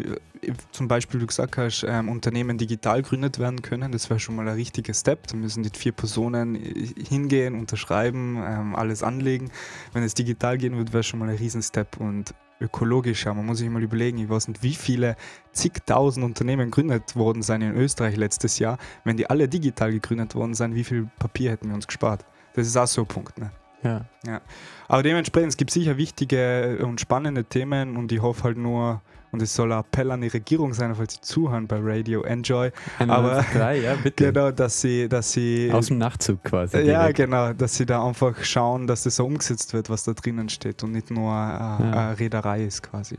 zum 0.73 0.89
Beispiel, 0.89 1.21
du 1.21 1.27
gesagt 1.27 1.57
hast, 1.57 1.85
ähm, 1.87 2.09
Unternehmen 2.09 2.59
digital 2.59 3.03
gründet 3.03 3.39
werden 3.39 3.63
können. 3.63 3.93
Das 3.93 4.11
wäre 4.11 4.21
schon 4.21 4.37
mal 4.37 4.49
ein 4.49 4.55
richtiger 4.55 4.95
Step. 4.95 5.27
Da 5.27 5.37
müssen 5.37 5.63
die 5.63 5.71
vier 5.77 5.93
Personen 5.93 6.55
hingehen, 6.55 7.55
unterschreiben, 7.55 8.43
ähm, 8.45 8.77
alles 8.77 9.03
anlegen. 9.03 9.51
Wenn 9.93 10.03
es 10.03 10.15
digital 10.15 10.59
gehen 10.59 10.77
wird, 10.77 10.93
wäre 10.93 11.03
schon 11.03 11.19
mal 11.21 11.29
ein 11.29 11.37
Riesenstep 11.37 11.99
und 11.99 12.35
ökologischer. 12.61 13.35
Man 13.35 13.47
muss 13.47 13.59
sich 13.59 13.69
mal 13.69 13.83
überlegen, 13.83 14.19
ich 14.19 14.29
weiß 14.29 14.49
nicht, 14.49 14.63
wie 14.63 14.75
viele 14.75 15.17
zigtausend 15.53 16.25
Unternehmen 16.25 16.71
gegründet 16.71 17.15
worden 17.17 17.43
sind 17.43 17.63
in 17.63 17.75
Österreich 17.75 18.17
letztes 18.17 18.59
Jahr. 18.59 18.79
Wenn 19.05 19.17
die 19.17 19.29
alle 19.29 19.49
digital 19.49 19.93
gegründet 19.93 20.35
worden 20.35 20.55
sind, 20.55 20.75
wie 20.75 20.85
viel 20.85 21.09
Papier 21.19 21.53
hätten 21.53 21.69
wir 21.69 21.75
uns 21.75 21.87
gespart? 21.87 22.25
Das 22.55 22.67
ist 22.67 22.77
auch 22.77 22.87
so 22.87 23.03
ein 23.03 23.07
Punkt. 23.07 23.39
Ne? 23.39 23.51
Ja. 23.83 24.05
ja. 24.27 24.41
Aber 24.89 25.03
dementsprechend, 25.03 25.51
es 25.51 25.57
gibt 25.57 25.71
sicher 25.71 25.97
wichtige 25.97 26.79
und 26.83 27.01
spannende 27.01 27.45
Themen 27.45 27.97
und 27.97 28.11
ich 28.11 28.21
hoffe 28.21 28.45
halt 28.45 28.57
nur, 28.57 29.03
und 29.33 29.43
es 29.43 29.55
soll 29.55 29.73
ein 29.73 29.81
Appell 29.81 30.11
an 30.11 30.21
die 30.21 30.29
Regierung 30.29 30.73
sein, 30.75 30.95
falls 30.95 31.15
sie 31.15 31.21
zuhören 31.21 31.67
bei 31.67 31.79
Radio 31.81 32.23
Enjoy. 32.23 32.71
aber 32.99 33.45
drei, 33.53 33.81
ja, 33.81 33.95
bitte. 34.03 34.33
Genau, 34.33 34.51
dass 34.51 34.81
sie, 34.81 35.09
dass 35.09 35.33
sie. 35.33 35.71
Aus 35.73 35.87
dem 35.87 35.99
Nachtzug 35.99 36.43
quasi. 36.45 36.79
Ja, 36.79 37.01
direkt. 37.03 37.17
genau, 37.17 37.53
dass 37.53 37.77
sie 37.77 37.87
da 37.87 38.05
einfach 38.05 38.43
schauen, 38.45 38.87
dass 38.87 39.05
das 39.05 39.17
so 39.17 39.27
umgesetzt 39.27 39.73
wird, 39.75 39.91
was 39.91 40.05
da 40.05 40.13
drinnen 40.13 40.49
steht 40.49 40.83
und 40.83 40.93
nicht 40.93 41.11
nur 41.11 41.33
äh, 41.33 41.35
ja. 41.35 41.79
eine 41.79 42.19
Reederei 42.19 42.65
ist 42.65 42.83
quasi. 42.83 43.17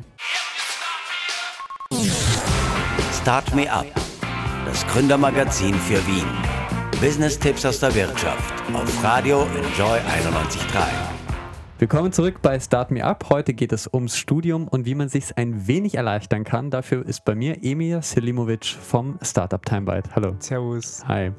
Start 3.22 3.54
Me 3.56 3.72
Up, 3.72 3.88
das 4.66 4.86
Gründermagazin 4.88 5.74
für 5.76 6.06
Wien. 6.08 6.28
Business-Tipps 7.02 7.66
aus 7.66 7.80
der 7.80 7.96
Wirtschaft 7.96 8.54
auf 8.74 9.04
Radio 9.04 9.44
Enjoy 9.56 10.00
91.3. 10.00 11.19
Willkommen 11.80 12.12
zurück 12.12 12.42
bei 12.42 12.60
Start 12.60 12.92
Me 12.92 13.06
Up. 13.06 13.30
Heute 13.30 13.54
geht 13.54 13.72
es 13.72 13.88
ums 13.94 14.18
Studium 14.18 14.68
und 14.68 14.86
wie 14.86 14.96
man 14.96 15.08
sich 15.08 15.38
ein 15.38 15.66
wenig 15.66 15.96
erleichtern 15.96 16.44
kann. 16.44 16.72
Dafür 16.72 17.08
ist 17.08 17.24
bei 17.24 17.36
mir 17.36 17.64
Emir 17.64 18.02
Selimovic 18.02 18.66
vom 18.66 19.18
Startup 19.22 19.66
Timebyte. 19.66 20.14
Hallo. 20.14 20.36
Servus. 20.40 21.08
Hi. 21.08 21.32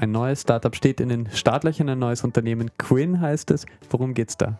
Ein 0.00 0.10
neues 0.10 0.40
Startup 0.40 0.74
steht 0.74 1.00
in 1.00 1.10
den 1.10 1.30
Startlöchern, 1.30 1.88
ein 1.90 2.00
neues 2.00 2.24
Unternehmen. 2.24 2.72
Quinn 2.76 3.20
heißt 3.20 3.52
es. 3.52 3.66
Worum 3.88 4.14
geht's 4.14 4.36
da? 4.36 4.58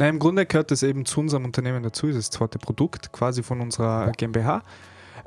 Na, 0.00 0.08
Im 0.08 0.18
Grunde 0.18 0.44
gehört 0.46 0.72
es 0.72 0.82
eben 0.82 1.04
zu 1.04 1.20
unserem 1.20 1.44
Unternehmen 1.44 1.84
dazu. 1.84 2.08
Es 2.08 2.16
ist 2.16 2.32
das 2.32 2.38
zweite 2.38 2.58
Produkt 2.58 3.12
quasi 3.12 3.44
von 3.44 3.60
unserer 3.60 4.10
GmbH. 4.16 4.64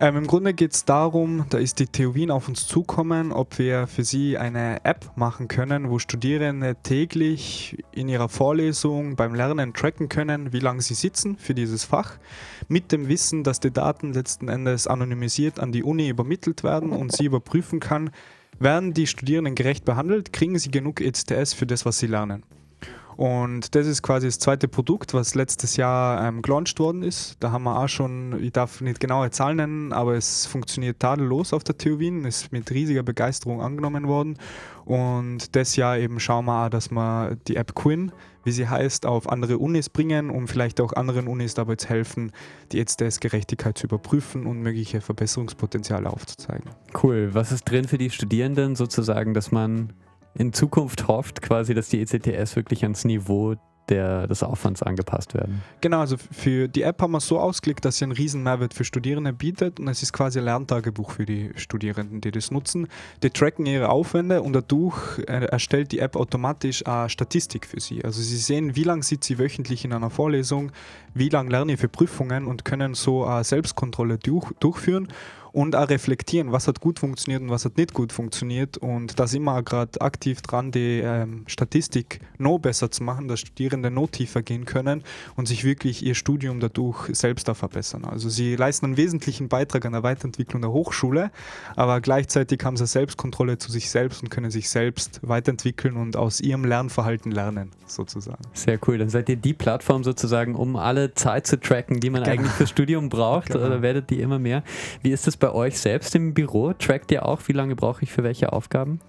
Ähm, 0.02 0.16
Im 0.16 0.28
Grunde 0.28 0.54
geht 0.54 0.74
es 0.74 0.86
darum, 0.86 1.46
da 1.50 1.58
ist 1.58 1.80
die 1.80 1.88
TU 1.88 2.14
Wien 2.14 2.32
auf 2.32 2.48
uns 2.48 2.66
zukommen, 2.66 3.34
ob 3.34 3.60
wir 3.60 3.86
für 3.86 4.06
sie 4.06 4.38
eine 4.38 4.86
App 4.86 5.12
machen 5.18 5.50
können, 5.50 5.90
wo 5.90 6.00
Studierende 6.00 6.78
täglich 6.82 7.84
in 7.92 8.08
ihrer 8.08 8.30
Vorlesung 8.30 9.18
beim 9.18 9.36
Lernen 9.36 9.74
tracken 9.74 10.08
können, 10.08 10.54
wie 10.54 10.62
lange 10.62 10.82
sie 10.82 10.94
sitzen 10.94 11.36
für 11.36 11.54
dieses 11.54 11.84
Fach, 11.84 12.18
mit 12.70 12.94
dem 12.94 13.10
Wissen, 13.10 13.44
dass 13.44 13.60
die 13.60 13.72
Daten 13.72 14.14
letzten 14.14 14.48
Endes 14.48 14.88
anonymisiert 14.88 15.60
an 15.60 15.74
die 15.74 15.84
Uni 15.84 16.08
übermittelt 16.08 16.64
werden 16.64 16.92
und 16.92 17.12
sie 17.12 17.26
überprüfen 17.26 17.82
kann, 17.82 18.12
werden 18.58 18.94
die 18.94 19.06
Studierenden 19.06 19.56
gerecht 19.56 19.84
behandelt, 19.84 20.32
kriegen 20.32 20.58
sie 20.58 20.72
genug 20.72 21.02
ECTS 21.02 21.54
für 21.54 21.66
das, 21.66 21.86
was 21.86 22.00
sie 22.00 22.08
lernen. 22.08 22.46
Und 23.20 23.76
das 23.76 23.86
ist 23.86 24.02
quasi 24.02 24.28
das 24.28 24.40
zweite 24.40 24.70
Produkt, 24.70 25.14
was 25.14 25.36
letztes 25.36 25.76
Jahr 25.76 26.26
ähm, 26.26 26.42
gelauncht 26.42 26.80
worden 26.80 27.04
ist. 27.04 27.36
Da 27.42 27.52
haben 27.52 27.64
wir 27.64 27.78
auch 27.78 27.90
schon, 27.90 28.42
ich 28.42 28.54
darf 28.54 28.80
nicht 28.80 29.02
genaue 29.02 29.30
Zahlen 29.30 29.58
nennen, 29.58 29.92
aber 29.92 30.14
es 30.14 30.46
funktioniert 30.46 31.02
tadellos 31.02 31.52
auf 31.52 31.66
der 31.66 31.78
TU 31.78 32.00
Wien, 32.00 32.24
ist 32.24 32.54
mit 32.54 32.72
riesiger 32.72 33.04
Begeisterung 33.04 33.62
angenommen 33.62 34.08
worden. 34.08 34.38
Und 34.86 35.54
das 35.58 35.76
Jahr 35.76 35.98
eben 35.98 36.22
schauen 36.22 36.46
wir 36.46 36.68
auch, 36.68 36.70
dass 36.70 36.92
wir 36.92 37.36
die 37.46 37.58
App 37.58 37.76
Quinn, 37.76 38.14
wie 38.46 38.54
sie 38.54 38.70
heißt, 38.70 39.06
auf 39.06 39.28
andere 39.28 39.58
Unis 39.58 39.90
bringen, 39.90 40.30
um 40.30 40.48
vielleicht 40.48 40.80
auch 40.80 40.94
anderen 40.94 41.28
Unis 41.28 41.56
dabei 41.56 41.76
zu 41.76 41.90
helfen, 41.90 42.32
die 42.72 42.80
ECTS-Gerechtigkeit 42.80 43.78
zu 43.78 43.88
überprüfen 43.88 44.46
und 44.46 44.62
mögliche 44.62 45.02
Verbesserungspotenziale 45.02 46.10
aufzuzeigen. 46.10 46.70
Cool. 47.04 47.32
Was 47.34 47.52
ist 47.52 47.70
drin 47.70 47.86
für 47.86 47.98
die 47.98 48.12
Studierenden 48.12 48.78
sozusagen, 48.78 49.34
dass 49.34 49.52
man 49.52 49.92
in 50.36 50.54
Zukunft 50.54 51.08
hofft, 51.08 51.42
quasi, 51.42 51.74
dass 51.74 51.90
die 51.90 52.02
ECTS 52.02 52.56
wirklich 52.56 52.84
ans 52.84 53.06
Niveau 53.06 53.56
der, 53.90 54.28
des 54.28 54.44
Aufwands 54.44 54.84
angepasst 54.84 55.34
werden. 55.34 55.62
Genau, 55.82 56.00
also 56.00 56.16
für 56.18 56.68
die 56.68 56.84
App 56.84 57.02
haben 57.02 57.12
wir 57.12 57.20
so 57.20 57.40
ausgelegt, 57.40 57.86
dass 57.86 57.98
sie 57.98 58.06
einen 58.06 58.12
riesen 58.12 58.44
Mehrwert 58.44 58.74
für 58.74 58.84
Studierende 58.84 59.34
bietet 59.34 59.80
und 59.80 59.88
es 59.88 60.04
ist 60.04 60.14
quasi 60.14 60.40
ein 60.40 60.46
Lerntagebuch 60.46 61.12
für 61.12 61.26
die 61.26 61.52
Studierenden, 61.56 62.22
die 62.22 62.32
das 62.32 62.52
nutzen. 62.52 62.88
Die 63.24 63.30
tracken 63.30 63.66
ihre 63.66 63.90
Aufwände 63.90 64.42
und 64.42 64.54
dadurch 64.54 65.20
äh, 65.28 65.46
erstellt 65.46 65.92
die 65.92 66.00
App 66.00 66.16
automatisch 66.16 66.86
eine 66.86 67.10
Statistik 67.10 67.66
für 67.66 67.80
sie. 67.80 68.04
Also 68.06 68.22
sie 68.22 68.38
sehen, 68.38 68.76
wie 68.76 68.84
lange 68.84 69.04
sitzt 69.04 69.28
sie 69.28 69.40
wöchentlich 69.40 69.86
in 69.86 69.94
einer 69.94 70.10
Vorlesung, 70.10 70.72
wie 71.14 71.30
lange 71.30 71.50
lernen 71.50 71.70
sie 71.70 71.78
für 71.78 71.90
Prüfungen 71.90 72.46
und 72.46 72.66
können 72.66 72.94
so 72.94 73.26
eine 73.26 73.44
Selbstkontrolle 73.44 74.18
durch, 74.18 74.52
durchführen 74.60 75.08
und 75.52 75.76
auch 75.76 75.90
reflektieren, 75.90 76.52
was 76.52 76.68
hat 76.68 76.80
gut 76.80 77.00
funktioniert 77.00 77.42
und 77.42 77.50
was 77.50 77.66
hat 77.66 77.78
nicht 77.78 77.94
gut 77.94 78.14
funktioniert. 78.14 78.78
Und 78.78 79.20
da 79.20 79.28
sind 79.28 79.44
wir 79.44 79.64
gerade 79.64 80.00
aktiv 80.02 80.42
dran, 80.42 80.72
die 80.72 81.02
ähm, 81.04 81.44
Statistik 81.48 82.22
noch 82.38 82.60
besser 82.60 82.92
zu 82.92 83.04
machen, 83.04 83.28
dass 83.28 83.40
Studierende 83.40 83.92
noch 83.92 84.08
tiefer 84.08 84.42
gehen 84.42 84.66
können 84.66 85.04
und 85.36 85.48
sich 85.48 85.64
wirklich 85.64 86.06
ihr 86.06 86.16
Studium 86.16 86.60
dadurch 86.60 87.10
selbst 87.16 87.48
da 87.48 87.54
verbessern. 87.54 88.06
Also 88.06 88.30
sie 88.30 88.56
leisten 88.56 88.88
einen 88.88 88.98
wesentlichen 88.98 89.50
Beitrag 89.50 89.86
an 89.86 89.94
der 89.94 90.04
Weiterentwicklung 90.04 90.62
der 90.62 90.72
Hochschule, 90.72 91.32
aber 91.76 92.02
gleichzeitig 92.02 92.64
haben 92.64 92.78
sie 92.78 92.86
Selbstkontrolle 92.86 93.58
zu 93.58 93.72
sich 93.72 93.90
selbst 93.90 94.22
und 94.24 94.30
können 94.30 94.52
sich 94.52 94.70
selbst 94.70 95.20
weiterentwickeln 95.24 95.96
und 95.96 96.16
aus 96.16 96.42
ihrem 96.42 96.66
Lernverhalten 96.66 97.32
lernen, 97.32 97.72
sozusagen. 97.86 98.44
Sehr 98.54 98.80
cool. 98.88 98.98
Dann 98.98 99.10
seid 99.10 99.30
ihr 99.30 99.36
die 99.36 99.54
Plattform 99.54 100.04
sozusagen, 100.04 100.56
um 100.56 100.76
alle 100.76 101.14
Zeit 101.14 101.48
zu 101.48 101.60
tracken, 101.60 102.00
die 102.00 102.10
man 102.10 102.24
genau. 102.24 102.34
eigentlich 102.34 102.52
fürs 102.54 102.70
Studium 102.70 103.10
braucht, 103.10 103.48
genau. 103.48 103.66
oder 103.66 103.82
werdet 103.82 104.10
die 104.10 104.20
immer 104.22 104.40
mehr. 104.40 104.64
Wie 105.02 105.12
ist 105.12 105.28
das 105.28 105.38
bei 105.38 105.49
euch 105.54 105.80
selbst 105.80 106.16
im 106.16 106.34
Büro? 106.34 106.74
Trackt 106.74 107.12
ihr 107.12 107.26
auch, 107.26 107.42
wie 107.48 107.54
lange 107.54 107.76
brauche 107.76 108.04
ich 108.04 108.12
für 108.12 108.24
welche 108.24 108.54
Aufgaben? 108.54 109.00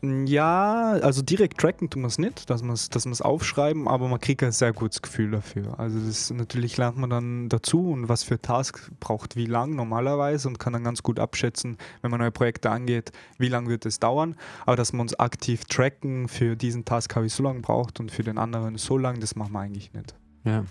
Ja, 0.00 0.92
also 0.92 1.22
direkt 1.22 1.58
tracken 1.58 1.90
tun 1.90 2.02
wir 2.02 2.06
es 2.06 2.18
nicht, 2.18 2.48
dass 2.50 2.62
wir 2.62 2.72
es 2.72 2.88
dass 2.88 3.20
aufschreiben, 3.20 3.88
aber 3.88 4.06
man 4.06 4.20
kriegt 4.20 4.44
ein 4.44 4.52
sehr 4.52 4.72
gutes 4.72 5.02
Gefühl 5.02 5.32
dafür. 5.32 5.78
Also 5.78 5.98
das 5.98 6.30
natürlich 6.30 6.76
lernt 6.76 6.98
man 6.98 7.10
dann 7.10 7.48
dazu 7.48 7.90
und 7.90 8.08
was 8.08 8.22
für 8.22 8.40
Task 8.40 8.92
braucht 9.00 9.34
wie 9.34 9.46
lang 9.46 9.74
normalerweise 9.74 10.46
und 10.46 10.60
kann 10.60 10.72
dann 10.72 10.84
ganz 10.84 11.02
gut 11.02 11.18
abschätzen, 11.18 11.78
wenn 12.00 12.12
man 12.12 12.20
neue 12.20 12.30
Projekte 12.30 12.70
angeht, 12.70 13.10
wie 13.38 13.48
lange 13.48 13.70
wird 13.70 13.86
es 13.86 13.98
dauern. 13.98 14.36
Aber 14.66 14.76
dass 14.76 14.92
wir 14.92 15.00
uns 15.00 15.18
aktiv 15.18 15.64
tracken, 15.64 16.28
für 16.28 16.54
diesen 16.54 16.84
Task 16.84 17.16
habe 17.16 17.26
ich 17.26 17.32
so 17.32 17.42
lange 17.42 17.60
braucht 17.60 17.98
und 17.98 18.12
für 18.12 18.22
den 18.22 18.38
anderen 18.38 18.78
so 18.78 18.98
lange, 18.98 19.18
das 19.18 19.34
machen 19.34 19.52
wir 19.52 19.60
eigentlich 19.60 19.92
nicht. 19.92 20.14
Ja. 20.48 20.64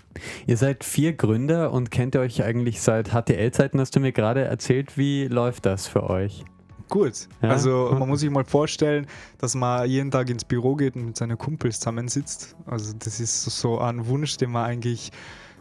Ihr 0.46 0.56
seid 0.56 0.82
vier 0.82 1.12
Gründer 1.12 1.72
und 1.72 1.90
kennt 1.92 2.16
ihr 2.16 2.20
euch 2.20 2.42
eigentlich 2.42 2.80
seit 2.80 3.10
HTL-Zeiten, 3.10 3.80
hast 3.80 3.94
du 3.94 4.00
mir 4.00 4.12
gerade 4.12 4.42
erzählt. 4.42 4.98
Wie 4.98 5.28
läuft 5.28 5.66
das 5.66 5.86
für 5.86 6.10
euch? 6.10 6.44
Gut. 6.88 7.28
Ja? 7.42 7.50
Also 7.50 7.94
man 7.98 8.08
muss 8.08 8.20
sich 8.20 8.30
mal 8.30 8.44
vorstellen, 8.44 9.06
dass 9.38 9.54
man 9.54 9.88
jeden 9.88 10.10
Tag 10.10 10.30
ins 10.30 10.44
Büro 10.44 10.74
geht 10.74 10.96
und 10.96 11.04
mit 11.04 11.16
seinen 11.16 11.38
Kumpels 11.38 11.78
zusammensitzt. 11.78 12.56
Also 12.66 12.92
das 12.98 13.20
ist 13.20 13.44
so 13.44 13.78
ein 13.78 14.08
Wunsch, 14.08 14.36
den 14.36 14.50
man 14.50 14.64
eigentlich 14.64 15.12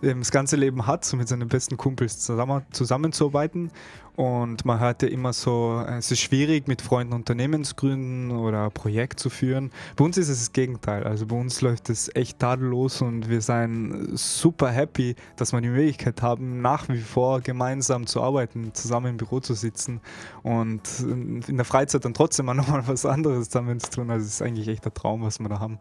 das 0.02 0.32
ganze 0.32 0.56
Leben 0.56 0.86
hat, 0.86 1.06
so 1.06 1.18
mit 1.18 1.28
seinen 1.28 1.48
besten 1.48 1.78
Kumpels 1.78 2.20
zusammen, 2.20 2.64
zusammenzuarbeiten. 2.72 3.72
Und 4.16 4.66
man 4.66 4.80
hört 4.80 5.04
ja 5.04 5.10
immer 5.10 5.32
so, 5.32 5.80
es 5.88 6.10
ist 6.10 6.22
schwierig, 6.22 6.68
mit 6.68 6.82
Freunden 6.82 7.14
Unternehmen 7.14 7.64
zu 7.64 7.76
gründen 7.76 8.32
oder 8.32 8.66
ein 8.66 8.72
Projekt 8.72 9.20
zu 9.20 9.30
führen. 9.30 9.70
Bei 9.96 10.06
uns 10.06 10.18
ist 10.18 10.30
es 10.30 10.40
das 10.40 10.54
Gegenteil. 10.54 11.04
Also 11.04 11.28
bei 11.28 11.36
uns 11.36 11.62
läuft 11.62 11.92
es 11.92 12.10
echt 12.16 12.40
tadellos 12.40 13.04
und 13.04 13.30
wir 13.30 13.42
sind 13.42 14.18
super 14.18 14.72
happy, 14.72 15.16
dass 15.36 15.54
wir 15.54 15.62
die 15.62 15.70
Möglichkeit 15.70 16.24
haben, 16.24 16.64
nach 16.64 16.90
wie 16.90 16.98
vor 16.98 17.42
gemeinsam 17.42 18.08
zu 18.08 18.24
arbeiten, 18.24 18.74
zusammen 18.74 19.12
im 19.12 19.18
Büro 19.18 19.40
zu 19.40 19.54
sitzen 19.54 20.02
und 20.42 20.82
in 21.00 21.58
der 21.58 21.66
Freizeit 21.66 22.04
dann 22.04 22.16
trotzdem 22.16 22.50
auch 22.50 22.56
nochmal 22.56 22.88
was 22.88 23.06
anderes 23.06 23.50
zusammen 23.50 23.80
zu 23.80 23.92
tun. 23.92 24.10
Also 24.10 24.26
es 24.26 24.34
ist 24.34 24.42
eigentlich 24.42 24.68
echt 24.68 24.84
der 24.84 24.96
Traum, 24.96 25.22
was 25.22 25.40
wir 25.40 25.48
da 25.48 25.60
haben. 25.60 25.78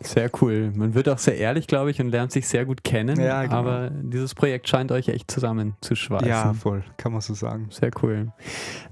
Sehr 0.00 0.30
cool. 0.40 0.72
Man 0.74 0.94
wird 0.94 1.08
auch 1.08 1.18
sehr 1.18 1.36
ehrlich, 1.36 1.66
glaube 1.66 1.90
ich, 1.90 2.00
und 2.00 2.10
lernt 2.10 2.32
sich 2.32 2.46
sehr 2.46 2.64
gut 2.64 2.84
kennen. 2.84 3.18
Ja, 3.20 3.42
genau. 3.42 3.56
Aber 3.56 3.90
dieses 3.90 4.34
Projekt 4.34 4.68
scheint 4.68 4.92
euch 4.92 5.08
echt 5.08 5.30
zusammenzuschweißen. 5.30 6.28
Ja, 6.28 6.52
voll, 6.52 6.84
kann 6.96 7.12
man 7.12 7.20
so 7.20 7.34
sagen. 7.34 7.68
Sehr 7.70 7.90
cool. 8.02 8.32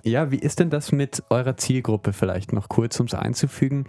Ja, 0.03 0.31
wie 0.31 0.39
ist 0.39 0.61
denn 0.61 0.71
das 0.71 0.93
mit 0.93 1.23
eurer 1.29 1.57
Zielgruppe 1.57 2.13
vielleicht 2.13 2.53
noch 2.53 2.69
kurz, 2.69 2.99
um 3.01 3.07
es 3.07 3.15
einzufügen? 3.15 3.87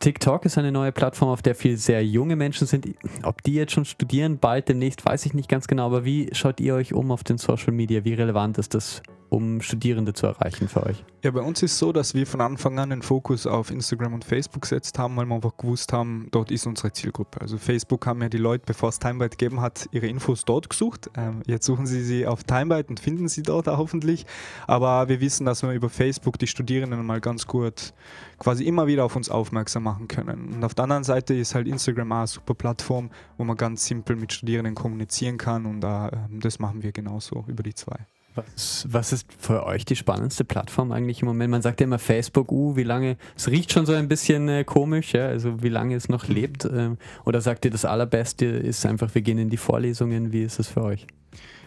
TikTok 0.00 0.44
ist 0.44 0.58
eine 0.58 0.72
neue 0.72 0.92
Plattform, 0.92 1.30
auf 1.30 1.42
der 1.42 1.54
viel 1.54 1.76
sehr 1.76 2.04
junge 2.04 2.36
Menschen 2.36 2.66
sind. 2.66 2.86
Ob 3.22 3.42
die 3.42 3.54
jetzt 3.54 3.72
schon 3.72 3.84
studieren, 3.84 4.38
bald 4.38 4.68
demnächst, 4.68 5.04
weiß 5.04 5.26
ich 5.26 5.34
nicht 5.34 5.48
ganz 5.48 5.68
genau. 5.68 5.86
Aber 5.86 6.04
wie 6.04 6.28
schaut 6.32 6.60
ihr 6.60 6.74
euch 6.74 6.92
um 6.92 7.10
auf 7.10 7.24
den 7.24 7.38
Social 7.38 7.72
Media? 7.72 8.04
Wie 8.04 8.14
relevant 8.14 8.58
ist 8.58 8.74
das 8.74 9.02
um 9.30 9.60
Studierende 9.60 10.12
zu 10.12 10.26
erreichen 10.26 10.68
für 10.68 10.84
euch? 10.84 11.04
Ja, 11.22 11.32
bei 11.32 11.40
uns 11.40 11.62
ist 11.62 11.78
so, 11.78 11.92
dass 11.92 12.14
wir 12.14 12.26
von 12.26 12.40
Anfang 12.40 12.78
an 12.78 12.90
den 12.90 13.02
Fokus 13.02 13.46
auf 13.46 13.70
Instagram 13.70 14.14
und 14.14 14.24
Facebook 14.24 14.62
gesetzt 14.62 14.98
haben, 14.98 15.16
weil 15.16 15.26
wir 15.26 15.34
einfach 15.34 15.56
gewusst 15.56 15.92
haben, 15.92 16.28
dort 16.30 16.50
ist 16.50 16.66
unsere 16.66 16.92
Zielgruppe. 16.92 17.40
Also 17.40 17.58
Facebook 17.58 18.06
haben 18.06 18.22
ja 18.22 18.28
die 18.28 18.38
Leute, 18.38 18.64
bevor 18.66 18.90
es 18.90 18.98
Timebyte 18.98 19.36
gegeben 19.36 19.60
hat, 19.60 19.88
ihre 19.90 20.06
Infos 20.06 20.44
dort 20.44 20.70
gesucht. 20.70 21.10
Ähm, 21.16 21.42
jetzt 21.46 21.66
suchen 21.66 21.86
sie 21.86 22.02
sie 22.02 22.26
auf 22.26 22.44
Timebyte 22.44 22.88
und 22.88 23.00
finden 23.00 23.28
sie 23.28 23.42
dort 23.42 23.66
hoffentlich. 23.66 24.26
Aber 24.66 25.08
wir 25.08 25.20
wissen, 25.20 25.44
dass 25.44 25.62
wir 25.62 25.72
über 25.72 25.88
Facebook 25.88 26.38
die 26.38 26.46
Studierenden 26.46 27.04
mal 27.04 27.20
ganz 27.20 27.46
gut 27.46 27.92
quasi 28.38 28.64
immer 28.64 28.86
wieder 28.86 29.04
auf 29.04 29.16
uns 29.16 29.28
aufmerksam 29.28 29.82
machen 29.82 30.06
können. 30.08 30.54
Und 30.54 30.64
auf 30.64 30.74
der 30.74 30.84
anderen 30.84 31.04
Seite 31.04 31.34
ist 31.34 31.54
halt 31.54 31.66
Instagram 31.66 32.12
auch 32.12 32.16
eine 32.18 32.26
super 32.28 32.54
Plattform, 32.54 33.10
wo 33.36 33.44
man 33.44 33.56
ganz 33.56 33.84
simpel 33.84 34.16
mit 34.16 34.32
Studierenden 34.32 34.74
kommunizieren 34.74 35.36
kann 35.36 35.66
und 35.66 35.82
äh, 35.82 36.10
das 36.30 36.58
machen 36.58 36.82
wir 36.82 36.92
genauso 36.92 37.44
über 37.48 37.62
die 37.62 37.74
zwei. 37.74 38.06
Was, 38.54 38.86
was, 38.90 39.12
ist 39.12 39.26
für 39.38 39.64
euch 39.66 39.84
die 39.84 39.96
spannendste 39.96 40.44
Plattform 40.44 40.92
eigentlich 40.92 41.22
im 41.22 41.28
Moment? 41.28 41.50
Man 41.50 41.62
sagt 41.62 41.80
ja 41.80 41.84
immer 41.84 41.98
Facebook, 41.98 42.50
uh, 42.52 42.76
wie 42.76 42.82
lange, 42.82 43.16
es 43.36 43.48
riecht 43.48 43.72
schon 43.72 43.86
so 43.86 43.92
ein 43.92 44.08
bisschen 44.08 44.48
äh, 44.48 44.64
komisch, 44.64 45.12
ja, 45.12 45.26
also 45.26 45.62
wie 45.62 45.68
lange 45.68 45.94
es 45.94 46.08
noch 46.08 46.28
lebt. 46.28 46.64
Ähm, 46.64 46.98
oder 47.24 47.40
sagt 47.40 47.64
ihr, 47.64 47.70
das 47.70 47.84
Allerbeste 47.84 48.46
ist 48.46 48.84
einfach, 48.86 49.14
wir 49.14 49.22
gehen 49.22 49.38
in 49.38 49.50
die 49.50 49.56
Vorlesungen, 49.56 50.32
wie 50.32 50.42
ist 50.42 50.58
es 50.58 50.68
für 50.68 50.82
euch? 50.82 51.06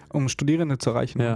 Um 0.09 0.29
Studierende 0.29 0.77
zu 0.77 0.89
erreichen. 0.89 1.21
Ja. 1.21 1.35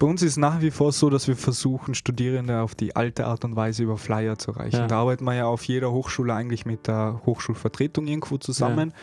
Bei 0.00 0.06
uns 0.06 0.22
ist 0.22 0.30
es 0.30 0.36
nach 0.38 0.62
wie 0.62 0.70
vor 0.70 0.92
so, 0.92 1.10
dass 1.10 1.28
wir 1.28 1.36
versuchen, 1.36 1.94
Studierende 1.94 2.62
auf 2.62 2.74
die 2.74 2.96
alte 2.96 3.26
Art 3.26 3.44
und 3.44 3.54
Weise 3.54 3.82
über 3.82 3.98
Flyer 3.98 4.38
zu 4.38 4.52
erreichen. 4.52 4.76
Ja. 4.76 4.86
Da 4.86 5.00
arbeiten 5.00 5.24
wir 5.24 5.34
ja 5.34 5.44
auf 5.44 5.64
jeder 5.64 5.92
Hochschule 5.92 6.32
eigentlich 6.32 6.64
mit 6.64 6.86
der 6.86 7.20
Hochschulvertretung 7.26 8.06
irgendwo 8.06 8.38
zusammen. 8.38 8.90
Ja. 8.90 8.96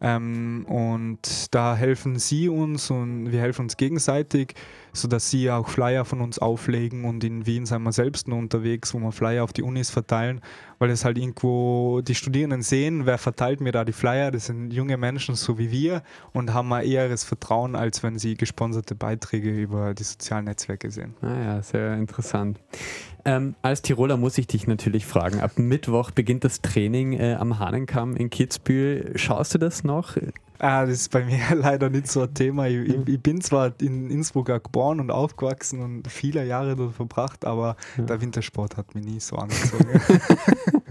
Ähm, 0.00 0.66
und 0.68 1.54
da 1.54 1.76
helfen 1.76 2.18
sie 2.18 2.48
uns 2.48 2.90
und 2.90 3.32
wir 3.32 3.40
helfen 3.40 3.62
uns 3.62 3.76
gegenseitig, 3.76 4.54
sodass 4.92 5.30
sie 5.30 5.50
auch 5.50 5.68
Flyer 5.68 6.04
von 6.04 6.20
uns 6.20 6.38
auflegen 6.38 7.04
und 7.04 7.24
in 7.24 7.46
Wien 7.46 7.66
sind 7.66 7.82
wir 7.82 7.92
selbst 7.92 8.28
nur 8.28 8.38
unterwegs, 8.38 8.94
wo 8.94 8.98
wir 8.98 9.12
Flyer 9.12 9.44
auf 9.44 9.52
die 9.52 9.62
Unis 9.62 9.90
verteilen, 9.90 10.40
weil 10.78 10.90
es 10.90 11.04
halt 11.04 11.18
irgendwo 11.18 12.00
die 12.00 12.14
Studierenden 12.14 12.62
sehen, 12.62 13.06
wer 13.06 13.18
verteilt 13.18 13.60
mir 13.60 13.72
da 13.72 13.84
die 13.84 13.92
Flyer, 13.92 14.30
das 14.30 14.46
sind 14.46 14.72
junge 14.72 14.96
Menschen 14.96 15.34
so 15.34 15.58
wie 15.58 15.70
wir 15.70 16.02
und 16.32 16.52
haben 16.52 16.72
ein 16.72 16.84
eheres 16.84 17.24
Vertrauen, 17.24 17.74
als 17.76 18.02
wenn 18.02 18.18
sie 18.18 18.36
gesponserte 18.36 18.94
Beiträge 18.94 19.50
über 19.50 19.94
die 19.94 20.04
sozialen 20.04 20.44
Netzwerke 20.44 20.90
sehen. 20.90 21.14
Ah 21.22 21.44
ja, 21.44 21.62
sehr 21.62 21.94
interessant. 21.94 22.60
Ähm, 23.24 23.54
als 23.62 23.82
Tiroler 23.82 24.16
muss 24.16 24.36
ich 24.38 24.46
dich 24.46 24.66
natürlich 24.66 25.06
fragen. 25.06 25.40
Ab 25.40 25.52
Mittwoch 25.58 26.10
beginnt 26.10 26.44
das 26.44 26.60
Training 26.60 27.14
äh, 27.14 27.34
am 27.34 27.58
Hahnenkamm 27.58 28.16
in 28.16 28.30
Kitzbühel. 28.30 29.12
Schaust 29.16 29.54
du 29.54 29.58
das 29.58 29.82
noch? 29.82 30.16
Ah, 30.58 30.86
das 30.86 31.00
ist 31.00 31.10
bei 31.10 31.24
mir 31.24 31.38
leider 31.54 31.90
nicht 31.90 32.08
so 32.08 32.22
ein 32.22 32.34
Thema. 32.34 32.68
Ich, 32.68 32.88
ich, 32.88 33.08
ich 33.08 33.20
bin 33.20 33.40
zwar 33.40 33.72
in 33.80 34.10
Innsbruck 34.10 34.46
geboren 34.46 35.00
und 35.00 35.10
aufgewachsen 35.10 35.80
und 35.80 36.08
viele 36.08 36.44
Jahre 36.46 36.76
dort 36.76 36.94
verbracht, 36.94 37.44
aber 37.44 37.76
ja. 37.96 38.04
der 38.04 38.20
Wintersport 38.20 38.76
hat 38.76 38.94
mich 38.94 39.04
nie 39.04 39.20
so 39.20 39.36
angezogen. 39.36 39.88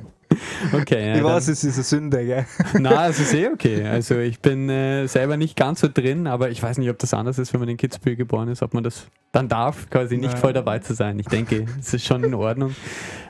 Okay. 0.72 1.10
Ja, 1.10 1.16
ich 1.16 1.24
weiß, 1.24 1.48
es 1.50 1.64
ist 1.64 1.76
eine 1.76 1.84
Sünde, 1.84 2.26
gell? 2.26 2.46
Nein, 2.80 3.12
es 3.12 3.20
ist 3.20 3.34
eh 3.34 3.48
okay. 3.48 3.86
Also 3.86 4.18
ich 4.20 4.40
bin 4.40 4.70
äh, 4.70 5.08
selber 5.08 5.38
nicht 5.38 5.56
ganz 5.56 5.82
so 5.82 5.88
drin, 5.94 6.28
aber 6.28 6.50
ich 6.50 6.62
weiß 6.62 6.78
nicht, 6.78 6.90
ob 6.90 7.00
das 7.00 7.14
anders 7.14 7.38
ist, 7.40 7.54
wenn 7.54 7.60
man 7.60 7.70
in 7.70 7.78
Kitzbühel 7.78 8.16
geboren 8.16 8.48
ist, 8.50 8.62
ob 8.62 8.74
man 8.74 8.84
das 8.84 9.08
dann 9.32 9.50
darf, 9.50 9.90
quasi 9.90 10.18
nicht 10.18 10.34
Nein. 10.34 10.42
voll 10.42 10.54
dabei 10.54 10.80
zu 10.80 10.94
sein. 10.94 11.18
Ich 11.20 11.28
denke, 11.28 11.66
es 11.80 11.94
ist 11.94 12.06
schon 12.06 12.24
in 12.24 12.34
Ordnung. 12.34 12.76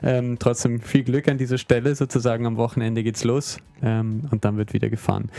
Ähm, 0.02 0.38
trotzdem 0.38 0.80
viel 0.80 1.02
Glück 1.02 1.28
an 1.28 1.38
dieser 1.38 1.58
Stelle. 1.58 1.94
Sozusagen 1.94 2.46
am 2.46 2.56
Wochenende 2.56 3.02
geht's 3.02 3.24
los 3.24 3.58
ähm, 3.82 4.28
und 4.30 4.44
dann 4.44 4.56
wird 4.56 4.72
wieder 4.74 4.90
gefahren. 4.90 5.30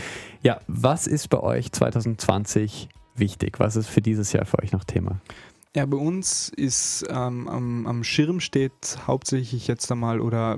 Ja, 0.42 0.60
was 0.66 1.06
ist 1.06 1.28
bei 1.28 1.40
euch 1.40 1.70
2020 1.72 2.88
wichtig? 3.14 3.60
Was 3.60 3.76
ist 3.76 3.88
für 3.88 4.02
dieses 4.02 4.32
Jahr 4.32 4.44
für 4.44 4.58
euch 4.60 4.72
noch 4.72 4.84
Thema? 4.84 5.20
Ja, 5.76 5.84
bei 5.84 5.98
uns 5.98 6.48
ist 6.48 7.04
ähm, 7.10 7.48
am, 7.48 7.86
am 7.86 8.02
Schirm 8.02 8.40
steht 8.40 8.98
hauptsächlich 9.06 9.68
jetzt 9.68 9.92
einmal 9.92 10.20
oder 10.20 10.56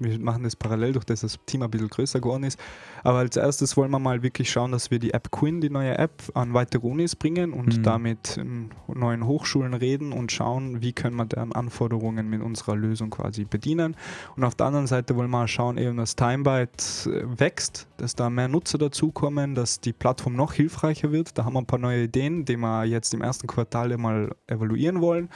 wir 0.00 0.18
machen 0.18 0.42
das 0.42 0.56
parallel, 0.56 0.94
durch 0.94 1.04
das 1.04 1.20
das 1.20 1.38
Team 1.46 1.62
ein 1.62 1.70
bisschen 1.70 1.88
größer 1.88 2.20
geworden 2.20 2.44
ist. 2.44 2.58
Aber 3.04 3.18
als 3.18 3.36
erstes 3.36 3.76
wollen 3.76 3.90
wir 3.90 3.98
mal 3.98 4.22
wirklich 4.22 4.50
schauen, 4.50 4.72
dass 4.72 4.90
wir 4.90 4.98
die 4.98 5.12
App 5.12 5.30
Quinn, 5.30 5.60
die 5.60 5.70
neue 5.70 5.96
App, 5.98 6.22
an 6.34 6.54
weitere 6.54 6.86
Unis 6.86 7.14
bringen 7.14 7.52
und 7.52 7.78
mhm. 7.78 7.82
damit 7.82 8.40
neuen 8.88 9.26
Hochschulen 9.26 9.74
reden 9.74 10.12
und 10.12 10.32
schauen, 10.32 10.82
wie 10.82 10.92
können 10.92 11.16
wir 11.16 11.26
deren 11.26 11.52
Anforderungen 11.52 12.28
mit 12.28 12.42
unserer 12.42 12.76
Lösung 12.76 13.10
quasi 13.10 13.44
bedienen. 13.44 13.96
Und 14.36 14.44
auf 14.44 14.54
der 14.54 14.66
anderen 14.66 14.86
Seite 14.86 15.16
wollen 15.16 15.30
wir 15.30 15.46
schauen, 15.48 15.78
eben, 15.78 15.96
dass 15.96 16.16
TimeByte 16.16 16.70
äh, 17.06 17.40
wächst, 17.40 17.86
dass 17.98 18.14
da 18.14 18.30
mehr 18.30 18.48
Nutzer 18.48 18.78
dazukommen, 18.78 19.54
dass 19.54 19.80
die 19.80 19.92
Plattform 19.92 20.34
noch 20.34 20.54
hilfreicher 20.54 21.12
wird. 21.12 21.36
Da 21.36 21.44
haben 21.44 21.54
wir 21.54 21.60
ein 21.60 21.66
paar 21.66 21.78
neue 21.78 22.04
Ideen, 22.04 22.44
die 22.44 22.56
wir 22.56 22.84
jetzt 22.84 23.12
im 23.14 23.22
ersten 23.22 23.46
Quartal 23.46 23.96
mal 23.96 24.34
evaluieren 24.46 25.00
wollen 25.00 25.28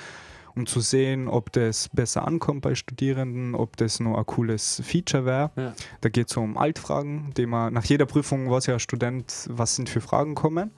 um 0.57 0.67
zu 0.67 0.81
sehen, 0.81 1.29
ob 1.29 1.53
das 1.53 1.89
besser 1.89 2.27
ankommt 2.27 2.63
bei 2.63 2.75
Studierenden, 2.75 3.55
ob 3.55 3.77
das 3.77 4.01
nur 4.01 4.19
ein 4.19 4.27
cooles 4.27 4.83
Feature 4.85 5.25
wäre. 5.25 5.51
Ja. 5.57 5.75
Da 6.01 6.09
geht 6.09 6.31
es 6.31 6.37
um 6.37 6.57
Altfragen, 6.57 7.33
die 7.37 7.47
man 7.47 7.73
nach 7.73 7.85
jeder 7.85 8.07
Prüfung 8.07 8.51
weiß 8.51 8.67
ja 8.67 8.79
Student, 8.79 9.49
was 9.51 9.77
sind 9.77 9.89
für 9.89 10.01
Fragen 10.01 10.35
kommen. 10.35 10.71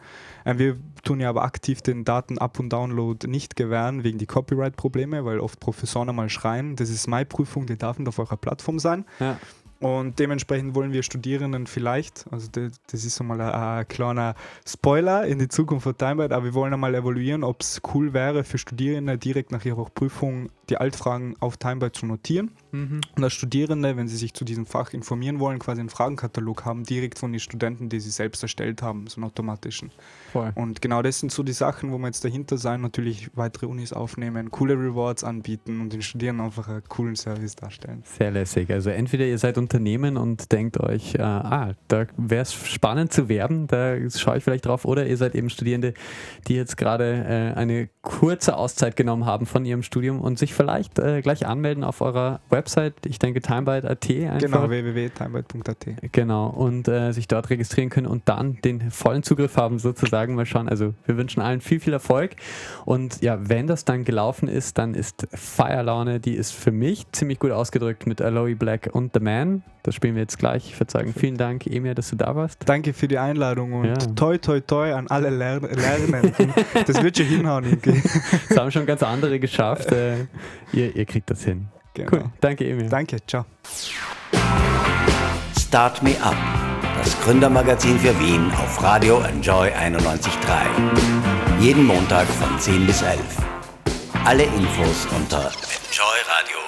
Äh, 0.45 0.59
wir 0.59 0.77
tun 1.03 1.21
ja 1.21 1.29
aber 1.29 1.43
aktiv 1.43 1.83
den 1.83 2.05
Daten-Up- 2.05 2.59
und 2.59 2.71
Download 2.71 3.27
nicht 3.29 3.57
gewähren 3.57 4.05
wegen 4.05 4.19
die 4.19 4.27
Copyright-Probleme, 4.27 5.25
weil 5.25 5.41
oft 5.41 5.61
Professoren 5.61 6.09
einmal 6.09 6.31
schreien, 6.31 6.77
das 6.77 6.91
ist 6.91 7.07
meine 7.07 7.27
Prüfung, 7.27 7.67
die 7.67 7.77
darf 7.77 7.99
nicht 7.99 8.09
auf 8.09 8.19
eurer 8.19 8.37
Plattform 8.37 8.79
sein. 8.79 9.05
Ja. 9.21 9.39
Und 9.81 10.19
dementsprechend 10.19 10.75
wollen 10.75 10.93
wir 10.93 11.03
Studierenden 11.03 11.67
vielleicht, 11.67 12.25
also 12.31 12.49
das, 12.51 13.05
ist 13.05 13.21
einmal 13.21 13.41
ein, 13.41 13.53
ein, 13.53 13.89
kleiner 13.89 14.35
Spoiler 14.67 15.27
in 15.27 15.39
die 15.39 15.49
Zukunft 15.49 15.85
von 15.85 15.97
Timebite, 15.97 16.35
aber 16.35 16.47
wir 16.47 16.55
wollen 16.55 16.73
einmal 16.73 16.95
evaluieren, 16.95 17.45
ob 17.45 17.61
es 17.61 17.83
cool 17.93 18.15
wäre 18.15 18.43
für 18.43 18.57
Studierende 18.57 19.19
direkt 19.19 19.53
nach 19.53 19.65
ihrer 19.65 19.85
Prüfung 19.85 20.49
die 20.71 20.79
Altfragen 20.79 21.37
auf 21.41 21.59
Timebite 21.59 21.93
zu 21.93 22.07
notieren. 22.07 22.53
Mhm. 22.73 23.03
Und 23.17 23.25
als 23.25 23.35
Studierende, 23.35 23.97
wenn 23.97 24.09
sie 24.09 24.17
sich 24.17 24.33
zu 24.33 24.45
diesem 24.45 24.65
Fach 24.65 24.95
informieren 24.95 25.41
wollen, 25.41 25.59
quasi 25.59 25.81
einen 25.81 25.91
Fragenkatalog 25.91 26.65
haben, 26.65 26.85
direkt 26.85 27.19
von 27.19 27.33
den 27.33 27.41
Studenten, 27.41 27.91
die 27.91 28.01
sie 28.01 28.11
selbst 28.11 28.43
erstellt 28.43 28.81
haben, 28.83 29.07
so 29.07 29.17
einen 29.17 29.25
automatischen. 29.25 29.91
Voll. 30.37 30.53
Und 30.55 30.83
genau 30.83 31.03
das 31.03 31.21
sind 31.21 31.33
so 31.33 31.43
die 31.43 31.53
Sachen, 31.53 31.93
wo 31.93 31.99
wir 31.99 32.07
jetzt 32.07 32.25
dahinter 32.25 32.59
sein, 32.59 32.81
natürlich 32.81 33.31
weitere 33.35 33.67
Unis 33.67 33.93
aufnehmen, 33.93 34.51
coole 34.51 34.75
Rewards 34.75 35.25
anbieten 35.25 35.81
und 35.81 35.93
den 35.93 36.03
Studierenden 36.03 36.47
einfach 36.47 36.69
einen 36.69 36.83
coolen 36.89 37.17
Service 37.17 37.57
darstellen. 37.57 38.03
Sehr 38.05 38.31
lässig. 38.31 38.71
Also 38.71 38.91
entweder 38.91 39.25
ihr 39.25 39.39
seid 39.39 39.59
Unternehmen 39.59 40.17
und 40.17 40.53
denkt 40.53 40.79
euch, 40.81 41.15
äh, 41.15 41.23
ah, 41.23 41.75
da 41.89 42.07
wäre 42.17 42.43
es 42.43 42.53
spannend 42.53 43.13
zu 43.13 43.29
werben, 43.29 43.67
da 43.67 43.97
schaue 44.11 44.39
ich 44.39 44.45
vielleicht 44.45 44.67
drauf, 44.67 44.85
oder 44.85 45.07
ihr 45.07 45.17
seid 45.17 45.35
eben 45.35 45.51
Studierende, 45.51 45.95
die 46.49 46.55
jetzt 46.55 46.77
gerade 46.77 47.55
äh, 47.55 47.59
eine 47.59 47.89
kurze 48.03 48.57
Auszeit 48.57 48.97
genommen 48.97 49.27
haben 49.27 49.47
von 49.47 49.65
ihrem 49.65 49.83
Studium 49.83 50.21
und 50.21 50.39
sich 50.39 50.55
vielleicht 50.55 50.99
äh, 50.99 51.23
gleich 51.23 51.47
anmelden 51.47 51.83
auf 51.83 52.01
eurer 52.01 52.41
Website, 52.51 52.95
ich 53.07 53.19
denke 53.19 53.41
timebyte.at 53.41 54.11
einfach. 54.11 54.41
Genau, 54.41 54.71
www.timebyte.at. 54.71 56.13
Genau, 56.13 56.49
und 56.49 56.89
äh, 56.89 57.13
sich 57.13 57.27
dort 57.27 57.51
registrieren 57.51 57.91
können 57.91 58.07
und 58.07 58.29
dann 58.29 58.59
den 58.63 58.91
vollen 58.91 59.23
Zugriff 59.23 59.57
haben 59.57 59.79
sozusagen. 59.79 60.26
Mal 60.35 60.47
schauen, 60.47 60.69
also 60.69 60.95
wir 61.05 61.17
wünschen 61.17 61.41
allen 61.41 61.61
viel, 61.61 61.81
viel 61.81 61.93
Erfolg 61.93 62.37
und 62.85 63.23
ja, 63.23 63.39
wenn 63.49 63.67
das 63.67 63.85
dann 63.85 64.05
gelaufen 64.05 64.49
ist, 64.49 64.79
dann 64.79 64.95
ist 64.95 65.27
Feierlaune, 65.33 66.21
die 66.21 66.35
ist 66.35 66.53
für 66.53 66.73
mich 66.73 67.07
ziemlich 67.13 67.39
gut 67.39 67.53
ausgedrückt 67.53 68.07
mit 68.07 68.21
Aloe 68.21 68.57
Black 68.57 68.91
und 68.93 69.13
The 69.15 69.21
Man. 69.21 69.63
Das 69.83 69.95
spielen 69.95 70.17
wir 70.17 70.23
jetzt 70.23 70.39
gleich. 70.39 70.67
Ich 70.67 70.81
würde 70.81 70.91
sagen, 70.91 71.15
vielen 71.17 71.37
Dank, 71.37 71.67
Emir, 71.67 71.95
dass 71.95 72.11
du 72.11 72.17
da 72.17 72.35
warst. 72.35 72.69
Danke 72.69 72.93
für 72.93 73.07
die 73.07 73.19
Einladung 73.19 73.73
und 73.73 73.85
ja. 73.85 73.95
toi, 74.17 74.37
toi, 74.37 74.61
toi 74.61 74.93
an 74.93 75.07
alle 75.09 75.31
Lern 75.31 75.63
Lernenden. 75.63 76.53
das 76.87 77.03
wird 77.03 77.17
schon 77.17 77.27
hinhauen 77.27 77.65
irgendwie. 77.65 78.03
Das 78.49 78.59
haben 78.59 78.71
schon 78.71 78.87
ganz 78.87 79.03
andere 79.03 79.39
geschafft. 79.39 79.93
Äh, 79.93 80.27
ihr, 80.73 80.95
ihr 80.95 81.05
kriegt 81.05 81.31
das 81.31 81.45
hin. 81.45 81.69
Genau. 81.95 82.11
Cool. 82.13 82.25
Danke, 82.41 82.69
Emil. 82.69 82.89
Danke, 82.89 83.19
ciao. 83.27 83.45
Start 85.59 86.03
Me 86.03 86.15
Up, 86.23 86.37
das 86.99 87.21
Gründermagazin 87.21 87.99
für 87.99 88.19
Wien 88.21 88.51
auf 88.53 88.83
Radio 88.83 89.21
Enjoy 89.21 89.69
91.3. 89.69 91.61
Jeden 91.61 91.85
Montag 91.87 92.27
von 92.27 92.59
10 92.59 92.87
bis 92.87 93.03
11. 93.03 93.21
Alle 94.25 94.45
Infos 94.45 95.07
unter 95.17 95.51
enjoyradio.at. 95.91 96.66